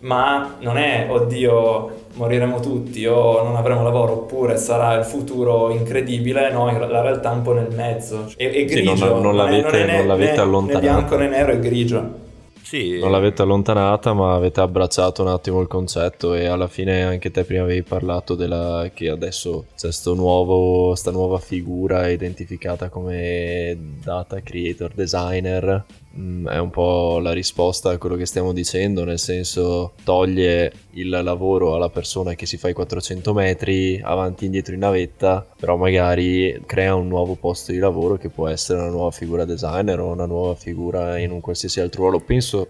ma 0.01 0.57
non 0.61 0.77
è, 0.77 1.07
oddio, 1.09 2.04
moriremo 2.15 2.61
tutti 2.61 3.05
o 3.07 3.43
non 3.43 3.57
avremo 3.57 3.83
lavoro 3.83 4.13
oppure 4.13 4.57
sarà 4.57 4.95
il 4.95 5.05
futuro 5.05 5.71
incredibile, 5.71 6.51
no, 6.51 6.67
la 6.67 7.01
realtà 7.01 7.33
è 7.33 7.35
un 7.35 7.43
po' 7.43 7.53
nel 7.53 7.73
mezzo. 7.75 8.33
È, 8.37 8.49
è 8.49 8.65
grigio, 8.65 8.97
sì, 8.97 9.05
non, 9.05 9.21
non, 9.21 9.37
l'avete, 9.37 9.79
non, 9.79 9.89
è, 9.89 9.97
non 9.99 10.07
l'avete 10.07 10.33
né, 10.33 10.39
allontanato. 10.39 10.85
Né 10.85 10.93
bianco 10.93 11.17
né 11.17 11.29
nero, 11.29 11.53
è 11.53 11.59
grigio. 11.59 12.23
Sì. 12.63 12.99
Non 12.99 13.11
l'avete 13.11 13.43
allontanata, 13.43 14.15
ma 14.15 14.35
avete 14.35 14.61
abbracciato 14.61 15.23
un 15.23 15.29
attimo 15.29 15.61
il 15.61 15.69
concetto 15.69 16.35
e 16.35 16.47
alla 16.47 16.67
fine 16.67 17.05
anche 17.05 17.31
te 17.31 17.45
prima 17.45 17.63
avevi 17.63 17.83
parlato 17.83 18.35
della 18.35 18.91
che 18.93 19.11
adesso 19.11 19.67
c'è 19.77 19.93
sto 19.93 20.15
nuovo, 20.15 20.95
sta 20.95 21.11
nuova 21.11 21.39
figura 21.39 22.09
identificata 22.09 22.89
come 22.89 23.77
data 24.03 24.41
creator 24.41 24.93
designer 24.95 25.85
è 26.15 26.59
un 26.59 26.71
po' 26.71 27.19
la 27.19 27.33
risposta 27.33 27.91
a 27.91 27.99
quello 27.99 28.15
che 28.15 28.27
stiamo 28.27 28.53
dicendo, 28.53 29.03
nel 29.03 29.19
senso 29.19 29.95
toglie 30.05 30.73
il 30.91 31.09
lavoro 31.09 31.75
alla 31.75 31.89
persona 31.89 32.35
che 32.35 32.47
si 32.47 32.57
fa 32.57 32.69
i 32.69 32.73
400 32.73 33.33
metri 33.33 34.01
avanti 34.01 34.45
e 34.45 34.47
indietro 34.47 34.75
in 34.75 34.81
navetta, 34.81 35.45
però 35.59 35.77
magari 35.77 36.63
crea 36.67 36.95
un 36.95 37.09
nuovo 37.09 37.35
posto 37.35 37.73
di 37.73 37.79
lavoro 37.79 38.17
che 38.17 38.29
può 38.29 38.47
essere 38.47 38.79
una 38.81 38.91
nuova 38.91 39.11
figura 39.11 39.45
designer 39.45 39.99
o 39.99 40.13
una 40.13 40.27
nuova 40.27 40.55
figura 40.55 41.19
in 41.19 41.33
un 41.33 41.41
qualsiasi 41.41 41.81
altro 41.81 42.03
ruolo. 42.03 42.21
Penso 42.21 42.69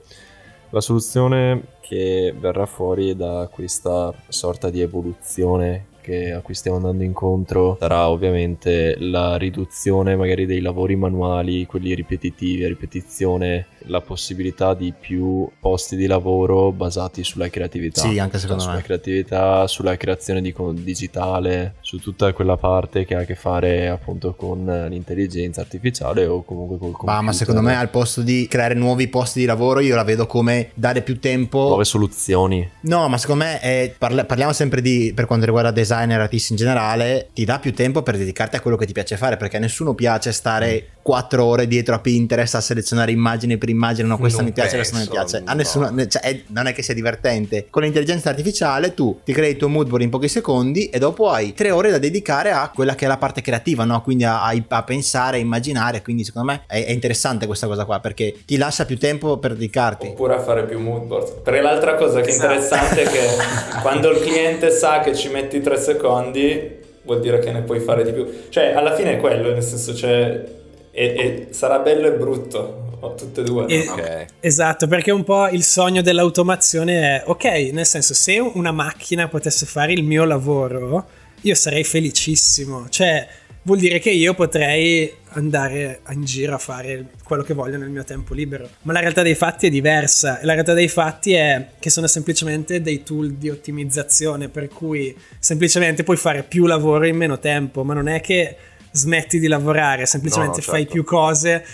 la 0.71 0.81
soluzione 0.81 1.67
che 1.81 2.35
verrà 2.39 2.65
fuori 2.65 3.15
da 3.15 3.49
questa 3.53 4.13
sorta 4.29 4.71
di 4.71 4.81
evoluzione 4.81 5.93
che, 6.05 6.33
a 6.33 6.41
cui 6.41 6.53
stiamo 6.53 6.77
andando 6.77 7.03
incontro 7.03 7.79
sarà 7.81 8.11
ovviamente 8.11 8.97
la 8.99 9.37
riduzione 9.37 10.17
magari 10.17 10.45
dei 10.45 10.61
lavori 10.61 10.97
manuali, 10.97 11.65
quelli 11.65 11.95
ripetitivi, 11.95 12.63
a 12.63 12.69
ripetizione, 12.69 13.69
la 13.87 14.03
possibilità 14.03 14.75
di 14.75 14.93
più 14.99 15.49
posti 15.59 15.97
di 15.97 16.07
lavoro 16.07 16.73
basati 16.73 17.25
sulla 17.25 17.49
creatività. 17.49 18.03
Sì, 18.03 18.19
anche 18.19 18.39
secondo 18.39 18.63
sulla 18.63 18.75
me. 18.75 18.83
Sulla 18.83 18.97
creatività, 18.99 19.67
sulla 19.67 19.97
creazione 19.97 20.43
di 20.43 20.55
digitale, 20.83 21.77
su 21.81 21.99
tutta 21.99 22.33
quella 22.35 22.59
parte 22.59 23.07
che 23.07 23.15
ha 23.15 23.21
a 23.21 23.25
che 23.25 23.35
fare 23.35 23.89
appunto 23.89 24.35
con 24.35 24.87
l'intelligenza 24.91 25.63
artificiale 25.63 26.27
o 26.27 26.45
comunque 26.45 26.77
col 26.77 26.93
computer. 26.93 27.15
Ah, 27.15 27.23
ma 27.23 27.33
secondo 27.33 27.63
me 27.63 27.77
al 27.77 27.89
posto 27.89 28.21
di 28.21 28.47
creare 28.47 28.75
nuovi 28.75 29.09
posti 29.09 29.41
di 29.41 29.47
lavoro 29.47 29.81
io 29.81 29.95
la 29.95 30.05
vedo 30.05 30.27
come 30.27 30.71
dare 30.75 31.01
più 31.01 31.19
tempo... 31.19 31.61
Nuove 31.69 31.85
soluzioni. 31.85 32.69
No, 32.81 33.09
ma 33.09 33.17
secondo 33.17 33.45
me 33.45 33.61
è, 33.61 33.95
parla, 33.97 34.27
parliamo 34.27 34.53
sempre 34.53 34.83
di, 34.83 35.13
per 35.15 35.25
quanto 35.25 35.47
riguarda 35.47 35.71
design 35.71 35.93
designer, 35.95 36.21
artisti 36.21 36.53
in 36.53 36.59
generale, 36.59 37.29
ti 37.33 37.45
dà 37.45 37.59
più 37.59 37.73
tempo 37.73 38.03
per 38.03 38.17
dedicarti 38.17 38.57
a 38.57 38.61
quello 38.61 38.77
che 38.77 38.87
ti 38.87 38.93
piace 38.93 39.17
fare, 39.17 39.37
perché 39.37 39.57
a 39.57 39.61
nessuno 39.61 39.95
piace 39.95 40.33
stare 40.33 40.89
4 41.05 41.45
ore 41.45 41.67
dietro 41.67 41.95
a 41.95 41.99
Pinterest 41.99 42.55
a 42.55 42.63
selezionare 42.63 43.13
immagine 43.13 43.59
per 43.59 43.69
immagine, 43.69 44.09
no 44.09 44.17
questa 44.17 44.39
non 44.39 44.49
mi 44.49 44.55
piace, 44.55 44.77
penso, 44.77 44.93
questa 44.93 45.13
non 45.13 45.23
mi 45.23 45.29
piace. 45.29 45.43
A 45.45 45.53
nessuno, 45.53 46.07
cioè, 46.07 46.23
è, 46.23 46.41
non 46.47 46.67
è 46.67 46.73
che 46.73 46.81
sia 46.81 46.95
divertente. 46.95 47.67
Con 47.69 47.83
l'intelligenza 47.83 48.31
artificiale 48.31 48.95
tu 48.95 49.21
ti 49.23 49.35
crei 49.35 49.51
il 49.51 49.57
tuo 49.59 49.69
mood 49.69 49.87
board 49.87 50.03
in 50.03 50.09
pochi 50.09 50.29
secondi 50.29 50.89
e 50.89 50.99
dopo 50.99 51.29
hai 51.29 51.53
3 51.53 51.71
ore 51.73 51.91
da 51.91 51.99
dedicare 51.99 52.53
a 52.53 52.71
quella 52.75 52.95
che 52.95 53.05
è 53.05 53.09
la 53.09 53.19
parte 53.19 53.43
creativa, 53.43 53.85
no? 53.85 54.01
Quindi 54.01 54.25
a, 54.25 54.45
a, 54.45 54.55
a 54.67 54.83
pensare, 54.83 55.37
a 55.37 55.41
immaginare, 55.41 56.01
quindi 56.01 56.25
secondo 56.25 56.53
me 56.53 56.63
è, 56.67 56.87
è, 56.87 56.91
interessante 56.93 57.45
questa 57.45 57.67
cosa 57.67 57.85
qua, 57.85 58.01
perché 58.01 58.35
ti 58.47 58.57
lascia 58.57 58.87
più 58.87 58.97
tempo 58.97 59.37
per 59.37 59.53
dedicarti. 59.53 60.07
Oppure 60.07 60.37
a 60.37 60.41
fare 60.41 60.65
più 60.65 60.81
mood 60.81 61.03
board. 61.03 61.43
Perché 61.43 61.61
l'altra 61.61 61.97
cosa 61.97 62.23
che 62.23 62.29
è 62.29 62.31
esatto. 62.31 62.55
interessante 62.55 63.03
è 63.03 63.07
che 63.11 63.27
quando 63.83 64.11
il 64.11 64.21
cliente 64.23 64.71
sa 64.71 65.01
che 65.01 65.15
ci 65.15 65.29
metti 65.29 65.61
3 65.61 65.77
secondi 65.79 66.83
vuol 67.03 67.21
dire 67.21 67.41
che 67.41 67.53
ne 67.53 67.61
puoi 67.61 67.81
fare 67.81 68.05
di 68.05 68.13
più. 68.13 68.27
Cioè, 68.49 68.73
alla 68.73 68.95
fine 68.95 69.19
è 69.19 69.21
quello, 69.21 69.53
nel 69.53 69.63
senso, 69.63 69.95
cioè, 69.95 70.63
e, 70.95 71.05
e 71.05 71.47
sarà 71.51 71.81
bello 71.81 72.07
e 72.07 72.13
brutto. 72.13 72.83
Tutte 73.17 73.43
e 73.43 73.45
due. 73.45 73.67
E, 73.67 73.87
okay. 73.87 74.27
Esatto, 74.41 74.87
perché 74.87 75.11
un 75.11 75.25
po' 75.25 75.49
il 75.49 75.63
sogno 75.63 76.01
dell'automazione 76.01 77.19
è, 77.19 77.23
ok, 77.27 77.45
nel 77.73 77.85
senso, 77.85 78.15
se 78.15 78.39
una 78.39 78.73
macchina 78.73 79.29
potesse 79.29 79.67
fare 79.67 79.93
il 79.93 80.05
mio 80.05 80.25
lavoro, 80.25 81.07
io 81.43 81.55
sarei 81.55 81.85
felicissimo. 81.85 82.89
Cioè, 82.89 83.29
vuol 83.65 83.79
dire 83.79 83.99
che 83.99 84.09
io 84.09 84.33
potrei 84.33 85.13
andare 85.31 86.01
in 86.13 86.25
giro 86.25 86.55
a 86.55 86.59
fare 86.59 87.09
quello 87.25 87.43
che 87.43 87.53
voglio 87.53 87.77
nel 87.77 87.91
mio 87.91 88.05
tempo 88.05 88.33
libero. 88.33 88.69
Ma 88.83 88.95
la 88.95 89.01
realtà 89.01 89.21
dei 89.21 89.35
fatti 89.35 89.67
è 89.67 89.71
diversa. 89.71 90.39
La 90.43 90.55
realtà 90.55 90.73
dei 90.73 90.89
fatti 90.89 91.35
è 91.35 91.73
che 91.79 91.91
sono 91.91 92.07
semplicemente 92.07 92.81
dei 92.81 93.03
tool 93.03 93.33
di 93.33 93.51
ottimizzazione, 93.51 94.49
per 94.49 94.69
cui 94.69 95.15
semplicemente 95.39 96.05
puoi 96.05 96.17
fare 96.17 96.43
più 96.43 96.65
lavoro 96.65 97.05
in 97.07 97.17
meno 97.17 97.39
tempo, 97.39 97.85
ma 97.85 97.93
non 97.93 98.09
è 98.09 98.23
che 98.23 98.57
smetti 98.95 99.41
di 99.41 99.49
lavorare, 99.49 100.07
semplicemente 100.07 100.59
no, 100.59 100.63
certo. 100.63 100.71
fai 100.71 100.87
più 100.87 101.03
cose 101.03 101.65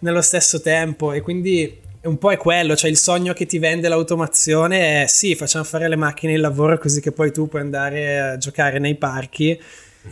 nello 0.00 0.22
stesso 0.22 0.60
tempo 0.60 1.12
e 1.12 1.20
quindi 1.20 1.80
un 2.02 2.18
po' 2.18 2.30
è 2.30 2.36
quello, 2.36 2.76
cioè 2.76 2.88
il 2.88 2.96
sogno 2.96 3.32
che 3.32 3.46
ti 3.46 3.58
vende 3.58 3.88
l'automazione 3.88 5.02
è 5.02 5.06
sì, 5.08 5.34
facciamo 5.34 5.64
fare 5.64 5.88
le 5.88 5.96
macchine 5.96 6.34
il 6.34 6.40
lavoro 6.40 6.78
così 6.78 7.00
che 7.00 7.10
poi 7.10 7.32
tu 7.32 7.48
puoi 7.48 7.62
andare 7.62 8.20
a 8.20 8.36
giocare 8.36 8.78
nei 8.78 8.94
parchi 8.94 9.60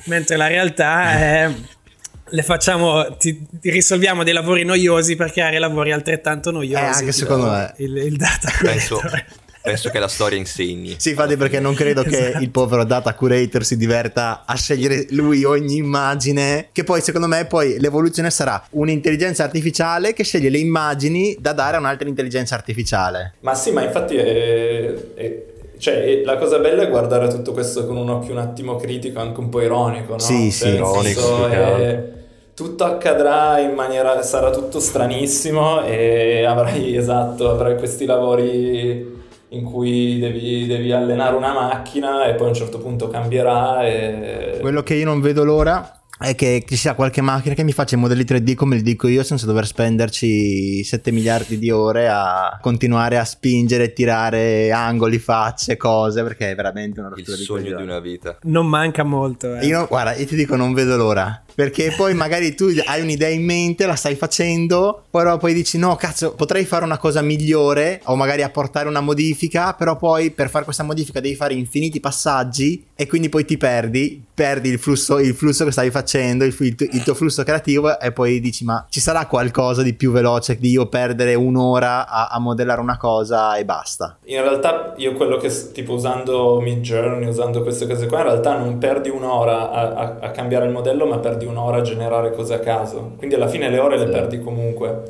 mentre 0.07 0.37
la 0.37 0.48
realtà 0.48 1.12
è 1.12 1.50
le 2.29 2.42
facciamo, 2.42 3.16
ti, 3.18 3.46
ti 3.61 3.70
risolviamo 3.70 4.24
dei 4.24 4.33
lavori 4.33 4.64
noiosi 4.64 5.14
per 5.14 5.31
creare 5.31 5.61
lavori 5.61 5.92
altrettanto 5.92 6.50
noiosi. 6.50 6.83
Eh, 6.83 6.87
anche 6.87 7.12
secondo 7.12 7.48
me. 7.48 7.72
Il, 7.76 7.96
il 7.96 8.16
data 8.16 8.50
penso, 8.61 9.00
Penso 9.66 9.90
che 9.90 9.98
la 9.98 10.09
storia 10.09 10.38
insegni. 10.38 10.94
Sì, 10.98 11.11
infatti 11.11 11.37
perché 11.37 11.59
non 11.61 11.74
credo 11.74 12.02
che 12.02 12.29
Esatto. 12.29 12.42
il 12.44 12.50
povero 12.50 12.85
data 12.85 13.12
curator 13.14 13.64
si 13.64 13.76
diverta 13.76 14.44
a 14.46 14.55
scegliere 14.55 15.07
lui 15.11 15.42
ogni 15.44 15.76
immagine, 15.76 16.68
che 16.72 16.85
poi 16.85 17.00
secondo 17.00 17.26
me 17.26 17.46
poi 17.46 17.79
l'evoluzione 17.81 18.31
sarà 18.31 18.62
un'intelligenza 18.70 19.42
artificiale 19.44 20.12
che 20.12 20.22
sceglie 20.24 20.50
le 20.50 20.59
immagini 20.59 21.37
da 21.40 21.52
dare 21.52 21.76
a 21.76 21.81
un'altra 21.81 22.09
intelligenza 22.09 22.55
artificiale. 22.55 23.35
Ma 23.40 23.55
sì, 23.55 23.72
ma 23.72 23.83
infatti 23.83 24.14
è, 24.16 24.94
è- 25.14 25.42
cioè, 25.79 25.94
è- 26.05 26.22
la 26.24 26.37
cosa 26.37 26.59
bella 26.59 26.85
è 26.85 26.88
guardare 26.88 27.29
tutto 27.29 27.52
questo 27.52 27.87
con 27.87 27.96
un 27.96 28.09
occhio 28.09 28.33
un 28.33 28.38
attimo 28.38 28.76
critico, 28.76 29.18
anche 29.20 29.40
un 29.40 29.48
po' 29.48 29.61
ironico, 29.61 30.12
no? 30.12 30.18
Sì, 30.20 30.50
Cioè, 30.50 30.50
sì. 30.50 30.64
nel 30.66 30.74
Ironico, 30.76 31.48
che 31.48 31.57
è- 31.57 32.05
tutto 32.55 32.85
accadrà 32.85 33.59
in 33.59 33.72
maniera, 33.74 34.22
sarà 34.22 34.50
tutto 34.50 34.81
stranissimo 34.81 35.83
e 35.85 36.44
avrai, 36.46 36.94
esatto, 36.96 37.50
avrai 37.50 37.76
questi 37.76 38.07
lavori 38.07 39.24
in 39.57 39.64
cui 39.64 40.19
devi, 40.19 40.66
devi 40.66 40.92
allenare 40.92 41.35
una 41.37 41.53
macchina 41.53 42.27
e 42.27 42.35
poi 42.35 42.47
a 42.47 42.49
un 42.51 42.55
certo 42.55 42.79
punto 42.79 43.09
cambierà 43.09 43.87
e... 43.87 44.59
Quello 44.61 44.83
che 44.83 44.95
io 44.95 45.05
non 45.05 45.21
vedo 45.21 45.45
l'ora 45.45 45.90
è 46.19 46.35
che 46.35 46.64
ci 46.66 46.77
sia 46.77 46.95
qualche 46.95 47.21
macchina 47.21 47.55
che 47.55 47.62
mi 47.62 47.73
faccia 47.73 47.95
i 47.95 47.99
modelli 47.99 48.23
3D 48.23 48.55
come 48.55 48.77
li 48.77 48.83
dico 48.83 49.07
io 49.07 49.23
senza 49.23 49.45
dover 49.45 49.66
spenderci 49.66 50.83
7 50.83 51.11
miliardi 51.11 51.59
di 51.59 51.71
ore 51.71 52.09
a 52.09 52.59
continuare 52.61 53.19
a 53.19 53.25
spingere, 53.25 53.92
tirare 53.92 54.71
angoli, 54.73 55.19
facce, 55.19 55.77
cose 55.77 56.23
perché 56.23 56.53
è 56.53 56.55
veramente 56.55 57.01
una 57.01 57.11
Il 57.11 57.16
rottura 57.16 57.37
di 57.37 57.42
sogno 57.42 57.59
di 57.61 57.64
coglioni. 57.69 57.85
una 57.85 58.01
vita. 58.01 58.38
Non 58.45 58.66
manca 58.66 59.03
molto. 59.03 59.57
eh. 59.57 59.66
Io, 59.66 59.87
guarda, 59.87 60.14
io 60.14 60.25
ti 60.27 60.37
dico 60.37 60.57
non 60.57 60.73
vedo 60.73 60.97
l'ora. 60.97 61.42
Perché 61.57 61.95
poi 61.97 62.12
magari 62.12 62.55
tu 62.55 62.66
hai 62.85 63.01
un'idea 63.01 63.31
in 63.31 63.42
mente, 63.42 63.87
la 63.87 63.95
stai 63.95 64.14
facendo, 64.14 65.05
però 65.11 65.38
poi 65.38 65.55
dici 65.55 65.79
no, 65.79 65.97
cazzo, 65.97 66.35
potrei 66.35 66.66
fare 66.66 66.85
una 66.85 66.99
cosa 66.99 67.23
migliore 67.23 68.03
o 68.05 68.14
magari 68.14 68.42
apportare 68.42 68.88
una 68.88 69.01
modifica, 69.01 69.73
però 69.73 69.97
poi 69.97 70.31
per 70.31 70.51
fare 70.51 70.64
questa 70.64 70.83
modifica 70.83 71.19
devi 71.19 71.35
fare 71.35 71.55
infiniti 71.55 71.99
passaggi 71.99 72.85
e 72.95 73.07
quindi 73.07 73.31
poi 73.31 73.47
ti 73.47 73.57
perdi, 73.57 74.23
perdi 74.35 74.69
il 74.69 74.79
flusso, 74.79 75.19
il 75.19 75.35
flusso 75.35 75.64
che 75.64 75.71
stavi 75.73 75.90
facendo, 75.90 76.45
il, 76.45 76.55
il 76.59 76.75
il 76.92 77.03
tuo 77.03 77.14
flusso 77.14 77.42
creativo 77.42 77.99
e 77.99 78.12
poi 78.12 78.38
dici 78.38 78.64
ma 78.64 78.85
ci 78.90 79.01
sarà 79.01 79.25
qualcosa 79.27 79.83
di 79.83 79.95
più 79.95 80.12
veloce 80.12 80.59
di 80.59 80.71
io 80.71 80.87
perdere 80.88 81.35
un'ora 81.35 82.07
a, 82.07 82.27
a 82.29 82.38
modellare 82.38 82.81
una 82.83 82.99
cosa 82.99 83.57
e 83.57 83.64
basta. 83.64 84.19
In 84.25 84.42
realtà 84.42 84.92
io 84.99 85.14
quello 85.14 85.38
che, 85.38 85.51
tipo 85.73 85.95
usando 85.95 86.61
Mid 86.61 86.81
Journey, 86.81 87.29
usando 87.29 87.62
queste 87.62 87.87
cose 87.87 88.07
qua, 88.07 88.19
in 88.19 88.25
realtà 88.25 88.59
non 88.59 88.77
perdi 88.77 89.09
un'ora 89.09 89.71
a, 89.71 89.92
a- 89.95 90.16
a 90.21 90.31
cambiare 90.33 90.66
il 90.66 90.73
modello, 90.73 91.07
ma 91.07 91.19
perdi 91.19 91.46
un'ora 91.47 91.79
a 91.79 91.81
generare 91.83 92.33
cose 92.33 92.55
a 92.55 92.59
caso. 92.59 93.15
Quindi 93.17 93.35
alla 93.35 93.49
fine 93.49 93.69
le 93.71 93.79
ore 93.79 93.99
le 93.99 94.07
perdi 94.09 94.41
comunque. 94.41 95.03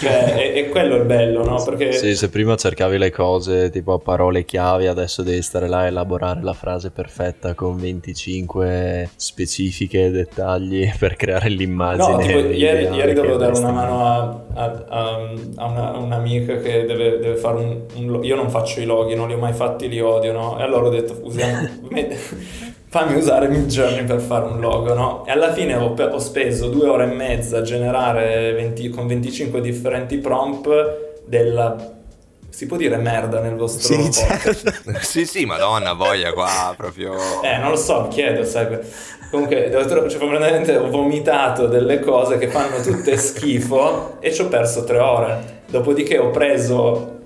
Cioè, 0.00 0.34
è, 0.34 0.52
è 0.52 0.68
quello 0.68 0.96
il 0.96 1.04
bello, 1.04 1.44
no? 1.44 1.62
Perché 1.64 1.92
Sì, 1.92 2.14
se 2.14 2.28
prima 2.28 2.54
cercavi 2.56 2.98
le 2.98 3.10
cose 3.10 3.70
tipo 3.70 3.92
a 3.94 3.98
parole 3.98 4.44
chiave, 4.44 4.88
adesso 4.88 5.22
devi 5.22 5.42
stare 5.42 5.68
là 5.68 5.78
a 5.80 5.86
elaborare 5.86 6.42
la 6.42 6.52
frase 6.52 6.90
perfetta 6.90 7.54
con 7.54 7.76
25 7.78 9.10
specifiche 9.16 10.04
e 10.06 10.10
dettagli 10.10 10.90
per 10.98 11.16
creare 11.16 11.48
l'immagine. 11.48 12.12
No, 12.12 12.18
tipo, 12.18 12.38
ieri, 12.38 12.94
ieri 12.94 13.12
dovevo 13.12 13.36
dare 13.36 13.56
una 13.58 13.70
mano 13.70 14.04
a, 14.04 14.44
a- 14.54 14.84
a- 14.88 15.32
a 15.56 15.66
una- 15.66 15.96
un'amica 15.98 16.56
che 16.58 16.84
deve, 16.84 17.18
deve 17.18 17.36
fare 17.36 17.56
un, 17.58 17.82
un 17.94 18.24
Io 18.24 18.36
non 18.36 18.50
faccio 18.50 18.80
i 18.80 18.84
loghi, 18.84 19.14
non 19.14 19.28
li 19.28 19.34
ho 19.34 19.38
mai 19.38 19.52
fatti, 19.52 19.88
li 19.88 20.00
odio, 20.00 20.32
no? 20.32 20.58
E 20.58 20.62
allora 20.62 20.86
ho 20.86 20.90
detto, 20.90 21.18
usiamo... 21.22 21.68
fammi 22.90 23.14
usare 23.14 23.46
Midjourney 23.48 24.04
per 24.04 24.20
fare 24.20 24.46
un 24.46 24.58
logo, 24.58 24.92
no? 24.94 25.24
E 25.24 25.30
alla 25.30 25.52
fine 25.52 25.76
ho, 25.76 25.94
ho 25.94 26.18
speso 26.18 26.68
due 26.68 26.88
ore 26.88 27.04
e 27.04 27.14
mezza 27.14 27.58
a 27.58 27.62
generare 27.62 28.52
20 28.52 28.88
con 28.88 29.06
25 29.06 29.60
differenti 29.60 30.18
prompt 30.18 31.22
della... 31.24 31.98
Si 32.48 32.66
può 32.66 32.76
dire 32.76 32.96
merda 32.96 33.38
nel 33.40 33.54
vostro 33.54 33.94
Sì, 33.94 34.02
podcast? 34.02 34.82
certo. 34.82 34.98
sì, 35.02 35.24
sì, 35.24 35.44
madonna, 35.44 35.92
voglia 35.92 36.32
qua, 36.32 36.74
proprio... 36.76 37.14
Eh, 37.42 37.56
non 37.58 37.70
lo 37.70 37.76
so, 37.76 38.08
chiedo, 38.08 38.44
sai. 38.44 38.76
Comunque, 39.30 39.68
devo 39.68 39.88
cioè, 39.88 40.18
praticamente 40.18 40.76
ho 40.76 40.90
vomitato 40.90 41.68
delle 41.68 42.00
cose 42.00 42.38
che 42.38 42.48
fanno 42.48 42.82
tutte 42.82 43.16
schifo 43.16 44.16
e 44.18 44.32
ci 44.34 44.40
ho 44.42 44.48
perso 44.48 44.82
tre 44.82 44.98
ore. 44.98 45.59
Dopodiché 45.70 46.18
ho 46.18 46.30
preso, 46.30 47.18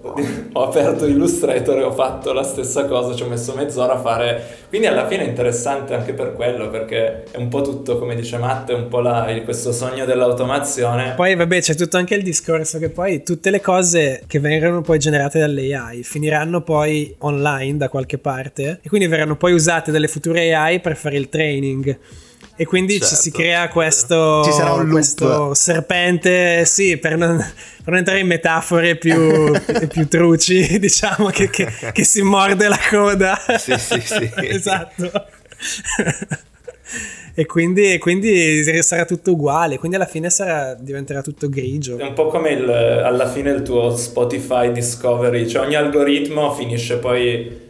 ho 0.52 0.62
aperto 0.62 1.06
Illustrator 1.06 1.78
e 1.78 1.82
ho 1.82 1.92
fatto 1.92 2.34
la 2.34 2.42
stessa 2.42 2.84
cosa, 2.84 3.14
ci 3.14 3.22
ho 3.22 3.26
messo 3.26 3.54
mezz'ora 3.54 3.94
a 3.94 3.98
fare. 3.98 4.42
Quindi 4.68 4.86
alla 4.86 5.06
fine 5.06 5.24
è 5.24 5.28
interessante 5.28 5.94
anche 5.94 6.12
per 6.12 6.34
quello, 6.34 6.68
perché 6.68 7.24
è 7.30 7.38
un 7.38 7.48
po' 7.48 7.62
tutto, 7.62 7.98
come 7.98 8.14
dice 8.14 8.36
Matt, 8.36 8.70
è 8.70 8.74
un 8.74 8.88
po' 8.88 9.00
la- 9.00 9.26
questo 9.44 9.72
sogno 9.72 10.04
dell'automazione. 10.04 11.14
Poi 11.16 11.34
vabbè 11.34 11.60
c'è 11.62 11.74
tutto 11.74 11.96
anche 11.96 12.14
il 12.16 12.22
discorso 12.22 12.78
che 12.78 12.90
poi 12.90 13.22
tutte 13.22 13.48
le 13.48 13.62
cose 13.62 14.22
che 14.26 14.40
vengono 14.40 14.82
poi 14.82 14.98
generate 14.98 15.38
dall'AI 15.38 16.02
finiranno 16.02 16.60
poi 16.60 17.14
online 17.20 17.78
da 17.78 17.88
qualche 17.88 18.18
parte 18.18 18.80
e 18.82 18.88
quindi 18.90 19.06
verranno 19.06 19.36
poi 19.36 19.54
usate 19.54 19.90
dalle 19.90 20.08
future 20.08 20.54
AI 20.54 20.80
per 20.80 20.96
fare 20.96 21.16
il 21.16 21.30
training. 21.30 21.98
E 22.56 22.64
quindi 22.66 22.94
ci 22.94 23.00
Certo, 23.00 23.16
si 23.16 23.30
crea 23.32 23.68
questo, 23.68 24.42
Ci 24.44 24.52
sarà 24.52 24.72
un 24.74 24.88
questo 24.88 25.54
serpente, 25.54 26.64
sì, 26.64 26.96
per 26.98 27.16
non, 27.16 27.36
per 27.36 27.86
non 27.86 27.96
entrare 27.96 28.20
in 28.20 28.28
metafore 28.28 28.94
più, 28.96 29.50
più 29.90 30.06
truci, 30.06 30.78
diciamo, 30.78 31.30
che, 31.30 31.50
che- 31.50 31.68
che 31.92 32.04
si 32.04 32.22
morde 32.22 32.68
la 32.68 32.78
coda. 32.88 33.36
Sì, 33.58 33.76
sì, 33.76 34.00
sì. 34.00 34.30
esatto. 34.46 35.10
e 37.34 37.46
quindi, 37.46 37.94
e 37.94 37.98
quindi 37.98 38.62
sarà 38.82 39.04
tutto 39.04 39.32
uguale, 39.32 39.76
quindi 39.78 39.96
alla 39.96 40.06
fine 40.06 40.30
sarà- 40.30 40.74
diventerà 40.78 41.22
tutto 41.22 41.48
grigio. 41.48 41.98
È 41.98 42.04
un 42.04 42.12
po' 42.12 42.28
come 42.28 42.50
il- 42.50 42.70
alla 42.70 43.28
fine 43.28 43.50
il 43.50 43.62
tuo 43.62 43.96
Spotify 43.96 44.70
Discovery, 44.70 45.48
cioè 45.48 45.66
ogni 45.66 45.74
algoritmo 45.74 46.54
finisce 46.54 46.98
poi 46.98 47.63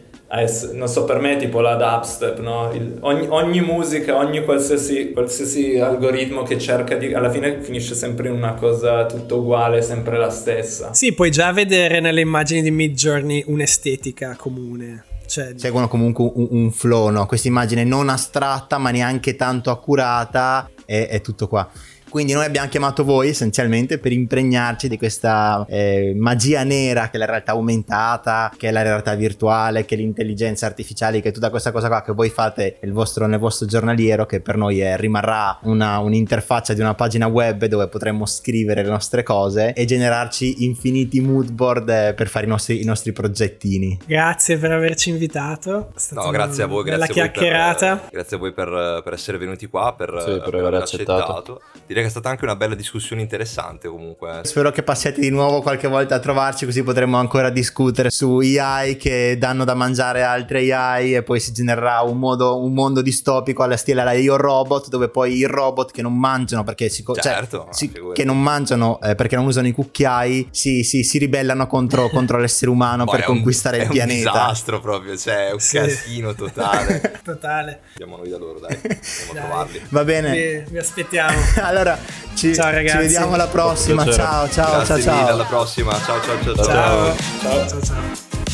non 0.73 0.87
so, 0.87 1.05
per 1.05 1.19
me 1.19 1.33
è 1.33 1.37
tipo 1.37 1.61
la 1.61 1.75
dubstep, 1.75 2.39
no? 2.39 2.71
Il- 2.73 2.97
ogni, 3.01 3.27
ogni 3.29 3.61
musica, 3.61 4.17
ogni 4.17 4.43
qualsiasi, 4.43 5.11
qualsiasi 5.11 5.79
algoritmo 5.79 6.43
che 6.43 6.57
cerca 6.57 6.95
di... 6.95 7.13
alla 7.13 7.29
fine 7.29 7.61
finisce 7.61 7.93
sempre 7.95 8.29
in 8.29 8.33
una 8.33 8.53
cosa 8.55 9.05
tutto 9.05 9.37
uguale, 9.37 9.81
sempre 9.81 10.17
la 10.17 10.29
stessa. 10.29 10.93
Sì, 10.93 11.13
puoi 11.13 11.31
già 11.31 11.51
vedere 11.51 11.99
nelle 11.99 12.21
immagini 12.21 12.61
di 12.61 12.71
Mid 12.71 12.95
Journey 12.95 13.43
un'estetica 13.47 14.35
comune. 14.37 15.05
Cioè, 15.27 15.53
seguono 15.55 15.87
comunque 15.87 16.31
un, 16.33 16.47
un 16.51 16.71
flow, 16.71 17.09
no? 17.09 17.25
Questa 17.25 17.47
immagine 17.47 17.83
non 17.83 18.09
astratta 18.09 18.77
ma 18.77 18.91
neanche 18.91 19.35
tanto 19.35 19.71
accurata 19.71 20.69
e 20.85 21.07
è 21.07 21.21
tutto 21.21 21.47
qua. 21.47 21.67
Quindi 22.15 22.31
noi 22.31 22.45
abbiamo 22.45 22.69
chiamato 22.69 23.03
voi 23.03 23.27
essenzialmente 23.27 23.99
per 23.99 24.13
impregnarci 24.13 24.87
di 24.87 24.97
questa 24.97 25.65
eh, 25.67 26.13
magia 26.15 26.63
nera 26.63 27.09
che 27.09 27.17
è 27.17 27.19
la 27.19 27.25
realtà 27.25 27.51
aumentata, 27.51 28.53
che 28.55 28.69
è 28.69 28.71
la 28.71 28.83
realtà 28.83 29.15
virtuale, 29.15 29.83
che 29.83 29.95
è 29.95 29.97
l'intelligenza 29.97 30.65
artificiale, 30.65 31.19
che 31.19 31.27
è 31.27 31.31
tutta 31.33 31.49
questa 31.49 31.73
cosa 31.73 31.89
qua 31.89 32.01
che 32.01 32.13
voi 32.13 32.29
fate 32.29 32.77
nel 32.81 32.93
vostro, 32.93 33.27
nel 33.27 33.37
vostro 33.37 33.67
giornaliero, 33.67 34.25
che 34.25 34.39
per 34.39 34.55
noi 34.55 34.79
è- 34.79 34.95
rimarrà 34.95 35.59
una- 35.63 35.99
un'interfaccia 35.99 36.73
di 36.73 36.79
una 36.79 36.93
pagina 36.93 37.27
web 37.27 37.65
dove 37.65 37.89
potremmo 37.89 38.25
scrivere 38.25 38.81
le 38.81 38.89
nostre 38.89 39.21
cose 39.21 39.73
e 39.73 39.83
generarci 39.83 40.63
infiniti 40.63 41.19
mood 41.19 41.51
board 41.51 41.89
eh, 41.89 42.13
per 42.15 42.29
fare 42.29 42.45
i 42.45 42.47
nostri, 42.47 42.81
i 42.81 42.85
nostri 42.85 43.11
progettini. 43.11 43.99
grazie 44.05 44.57
per 44.57 44.71
averci 44.71 45.09
invitato. 45.09 45.91
No, 46.11 46.29
grazie 46.29 46.63
a 46.63 46.67
voi, 46.67 46.85
grazie 46.85 47.03
a 47.03 47.07
voi, 47.07 47.15
chiacchierata. 47.31 47.97
per, 47.97 48.09
grazie 48.09 48.37
a 48.37 48.39
voi 48.39 48.53
per, 48.53 49.01
per 49.03 49.11
essere 49.11 49.37
venuti 49.37 49.67
qua, 49.67 49.93
per, 49.93 50.23
Sì, 50.25 50.39
per 50.49 50.55
aver 50.55 50.75
accettato. 50.75 51.61
Direi 51.85 52.03
che 52.05 52.07
è 52.07 52.09
stata 52.09 52.29
anche 52.29 52.43
una 52.45 52.55
bella 52.55 52.75
discussione 52.75 53.21
interessante 53.21 53.87
comunque. 53.87 54.41
Spero 54.43 54.71
che 54.71 54.83
passiate 54.83 55.19
di 55.19 55.29
nuovo 55.29 55.61
qualche 55.61 55.87
volta 55.87 56.15
a 56.15 56.19
trovarci 56.19 56.65
così 56.65 56.83
potremo 56.83 57.17
ancora 57.17 57.49
discutere 57.49 58.09
su 58.09 58.37
AI 58.37 58.95
che 58.97 59.37
danno 59.39 59.63
da 59.63 59.73
mangiare 59.73 60.23
a 60.23 60.31
altre 60.31 60.71
AI 60.71 61.15
e 61.15 61.23
poi 61.23 61.39
si 61.39 61.51
genererà 61.51 62.01
un, 62.01 62.17
modo- 62.17 62.61
un 62.63 62.73
mondo 62.73 63.01
distopico 63.01 63.63
alla 63.63 63.77
stile 63.77 64.03
la 64.03 64.11
Io 64.13 64.37
Robot 64.37 64.89
dove 64.89 65.09
poi 65.09 65.35
i 65.35 65.43
robot 65.45 65.91
che 65.91 66.01
non 66.01 66.17
mangiano 66.17 66.63
perché 66.63 66.89
si, 66.89 67.03
cioè, 67.03 67.19
Certo, 67.19 67.67
si- 67.71 67.87
figurati. 67.89 68.19
che 68.19 68.25
non 68.25 68.41
mangiano 68.41 68.99
eh, 69.01 69.15
perché 69.15 69.35
non 69.35 69.45
usano 69.45 69.67
i 69.67 69.71
cucchiai 69.71 70.47
si, 70.51 70.83
si- 70.83 71.03
si 71.03 71.17
ribellano 71.17 71.65
contro, 71.67 72.09
contro 72.13 72.37
l'essere 72.37 72.69
umano 72.71 73.05
per 73.05 73.21
è 73.21 73.25
un- 73.27 73.35
conquistare 73.35 73.77
è 73.77 73.81
il 73.81 73.87
un 73.87 73.91
pianeta. 73.93 74.31
disastro 74.31 74.79
proprio, 74.79 75.17
cioè 75.17 75.47
è 75.47 75.51
un 75.53 75.59
Sì. 75.59 75.77
casino 75.77 76.33
totale. 76.35 77.13
Totale. 77.25 77.79
Andiamo 77.97 78.17
noi 78.17 78.29
da 78.29 78.37
loro, 78.37 78.59
dai, 78.59 78.75
andiamo 78.77 78.91
a 78.91 79.33
Dai. 79.33 79.33
trovarli. 79.33 79.81
Va 79.89 80.03
bene. 80.03 80.31
Vi, 80.65 80.71
vi 80.71 80.77
aspettiamo. 80.77 81.37
Allora, 81.61 81.94
ci, 82.35 82.53
Ciao, 82.53 82.71
ragazzi. 82.71 82.95
ci 82.97 83.03
vediamo 83.03 83.33
alla 83.33 83.47
prossima. 83.47 84.03
Ciao, 84.11 84.49
ciao, 84.49 84.83
Grazie 84.83 84.85
ciao, 84.85 84.95
mille, 84.95 85.25
ciao. 85.25 85.27
alla 85.27 85.43
prossima. 85.45 85.91
Ciao 86.03 86.21
ciao 86.21 86.43
ciao 86.43 86.55
ciao. 86.55 86.65
Ciao. 86.65 87.15
Ciao. 87.41 87.67
ciao. 87.67 87.81
ciao. 87.81 88.44